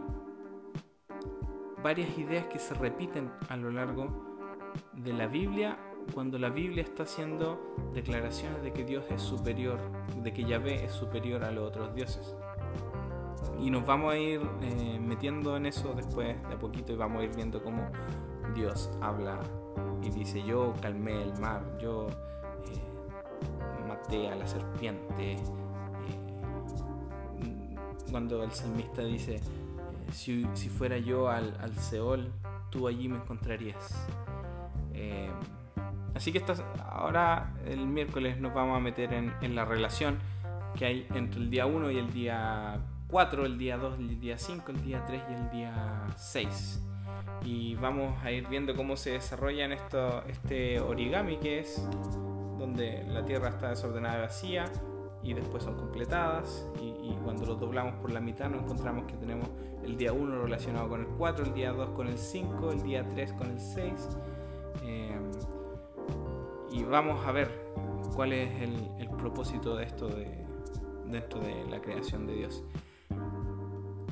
varias 1.83 2.17
ideas 2.17 2.47
que 2.47 2.57
se 2.57 2.73
repiten 2.73 3.31
a 3.49 3.57
lo 3.57 3.69
largo 3.69 4.07
de 4.93 5.13
la 5.13 5.27
Biblia 5.27 5.77
cuando 6.11 6.39
la 6.39 6.49
Biblia 6.49 6.81
está 6.81 7.03
haciendo 7.03 7.75
declaraciones 7.93 8.63
de 8.63 8.73
que 8.73 8.83
Dios 8.83 9.05
es 9.11 9.21
superior, 9.21 9.79
de 10.23 10.33
que 10.33 10.43
Yahvé 10.43 10.85
es 10.85 10.91
superior 10.91 11.43
a 11.43 11.51
los 11.51 11.67
otros 11.67 11.93
dioses. 11.93 12.35
Y 13.59 13.69
nos 13.69 13.85
vamos 13.85 14.13
a 14.13 14.17
ir 14.17 14.41
eh, 14.61 14.99
metiendo 14.99 15.55
en 15.55 15.65
eso 15.65 15.93
después 15.93 16.41
de 16.47 16.53
a 16.53 16.59
poquito 16.59 16.93
y 16.93 16.95
vamos 16.95 17.21
a 17.21 17.25
ir 17.25 17.35
viendo 17.35 17.63
cómo 17.63 17.89
Dios 18.55 18.91
habla 19.01 19.39
y 20.01 20.09
dice, 20.09 20.43
yo 20.43 20.73
calmé 20.81 21.21
el 21.21 21.39
mar, 21.39 21.61
yo 21.79 22.07
eh, 22.09 23.87
maté 23.87 24.29
a 24.29 24.35
la 24.35 24.47
serpiente. 24.47 25.33
Eh, 25.33 25.37
cuando 28.09 28.43
el 28.43 28.51
salmista 28.51 29.03
dice, 29.03 29.39
si, 30.11 30.43
fuera 30.69 30.97
yo 30.97 31.29
al, 31.29 31.55
al, 31.61 31.77
Seol, 31.77 32.31
tú 32.71 32.87
allí 32.87 33.07
me 33.07 33.17
encontrarías. 33.17 34.07
así 36.15 36.31
que 36.33 36.43
ahora 36.89 37.53
el 37.65 37.85
miércoles 37.85 38.39
nos 38.39 38.53
vamos 38.53 38.75
a 38.75 38.79
meter 38.79 39.13
en, 39.13 39.33
en 39.41 39.55
la 39.55 39.65
relación 39.65 40.17
que 40.75 40.85
hay 40.85 41.07
entre 41.13 41.39
el 41.39 41.49
día 41.49 41.65
1 41.65 41.91
y 41.91 41.97
el 41.97 42.11
día 42.11 42.79
4, 43.11 43.45
el 43.45 43.57
día 43.57 43.77
2, 43.77 43.99
el 43.99 44.19
día 44.21 44.37
5, 44.37 44.71
el 44.71 44.83
día 44.83 45.03
3 45.05 45.21
y 45.29 45.33
el 45.33 45.49
día 45.51 46.07
6. 46.15 46.81
Y 47.43 47.75
vamos 47.75 48.13
a 48.23 48.31
ir 48.31 48.47
viendo 48.47 48.73
cómo 48.73 48.95
se 48.95 49.11
desarrolla 49.11 49.65
en 49.65 49.73
esto, 49.73 50.23
este 50.27 50.79
origami 50.79 51.37
que 51.37 51.59
es 51.59 51.85
donde 52.57 53.03
la 53.09 53.25
tierra 53.25 53.49
está 53.49 53.69
desordenada 53.69 54.17
y 54.17 54.21
vacía 54.21 54.65
y 55.23 55.33
después 55.33 55.63
son 55.63 55.75
completadas 55.75 56.65
y, 56.81 57.01
cuando 57.23 57.45
lo 57.45 57.53
doblamos 57.53 57.93
por 57.95 58.11
la 58.11 58.19
mitad 58.19 58.49
nos 58.49 58.63
encontramos 58.63 59.05
que 59.05 59.13
tenemos 59.13 59.47
el 59.83 59.95
día 59.95 60.11
1 60.11 60.41
relacionado 60.41 60.89
con 60.89 61.01
el 61.01 61.07
4, 61.07 61.45
el 61.45 61.53
día 61.53 61.71
2 61.71 61.89
con 61.91 62.07
el 62.07 62.17
5, 62.17 62.71
el 62.71 62.81
día 62.81 63.07
3 63.07 63.33
con 63.33 63.51
el 63.51 63.59
6 63.59 63.93
eh, 64.83 65.19
y 66.71 66.83
vamos 66.83 67.23
a 67.27 67.31
ver 67.31 67.51
cuál 68.15 68.33
es 68.33 68.59
el, 68.61 68.89
el 68.97 69.09
propósito 69.09 69.75
de 69.75 69.83
esto 69.83 70.07
de, 70.07 70.43
dentro 71.05 71.39
de 71.41 71.65
la 71.69 71.79
creación 71.79 72.25
de 72.25 72.33
Dios. 72.33 72.63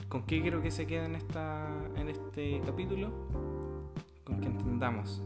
¿Con 0.09 0.23
qué 0.23 0.41
quiero 0.41 0.61
que 0.61 0.71
se 0.71 0.87
quede 0.87 1.05
en, 1.05 1.15
esta, 1.15 1.69
en 1.95 2.09
este 2.09 2.59
capítulo? 2.65 3.11
Con 4.23 4.41
que 4.41 4.47
entendamos 4.47 5.21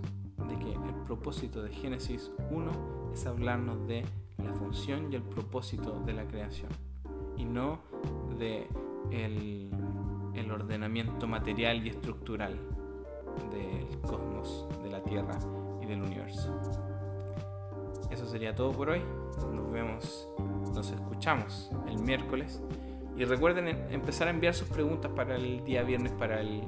de 0.50 0.60
que 0.60 0.74
el 0.74 0.94
propósito 1.06 1.64
de 1.64 1.72
Génesis 1.72 2.32
1 2.52 3.12
es 3.14 3.26
hablarnos 3.26 3.88
de 3.88 4.04
la 4.44 4.54
función 4.54 5.12
y 5.12 5.16
el 5.16 5.24
propósito 5.24 6.02
de 6.06 6.14
la 6.14 6.26
creación 6.26 6.70
y 7.38 7.46
no 7.46 7.80
de 8.38 8.68
el, 9.12 9.72
el 10.36 10.52
ordenamiento 10.52 11.28
material 11.28 11.86
y 11.86 11.90
estructural 11.90 12.60
del 13.52 14.02
cosmos, 14.02 14.68
de 14.84 14.90
la 14.90 15.02
Tierra 15.02 15.40
y 15.82 15.86
del 15.86 16.02
universo. 16.02 16.60
Eso 18.12 18.28
sería 18.28 18.54
todo 18.54 18.74
por 18.74 18.90
hoy. 18.90 19.02
Nos 19.54 19.72
vemos 19.72 20.28
nos 20.74 20.92
escuchamos 20.92 21.70
el 21.88 22.00
miércoles. 22.00 22.62
Y 23.16 23.26
recuerden 23.26 23.68
em, 23.68 23.78
empezar 23.92 24.28
a 24.28 24.32
enviar 24.32 24.54
sus 24.54 24.68
preguntas 24.70 25.12
para 25.16 25.36
el 25.36 25.64
día 25.64 25.84
viernes, 25.84 26.12
para 26.14 26.42
el, 26.42 26.64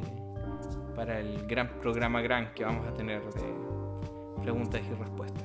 para 0.95 1.19
el 1.19 1.45
gran 1.47 1.69
programa 1.79 2.21
gran 2.21 2.53
que 2.53 2.63
vamos 2.63 2.87
a 2.87 2.93
tener 2.93 3.21
de 3.21 3.75
preguntas 4.41 4.81
y 4.89 4.93
respuestas. 4.93 5.43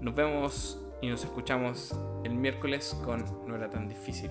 Nos 0.00 0.14
vemos 0.14 0.82
y 1.00 1.08
nos 1.08 1.24
escuchamos 1.24 1.94
el 2.24 2.34
miércoles 2.34 2.96
con 3.04 3.24
No 3.46 3.56
era 3.56 3.68
tan 3.68 3.88
difícil. 3.88 4.30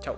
Chao. 0.00 0.16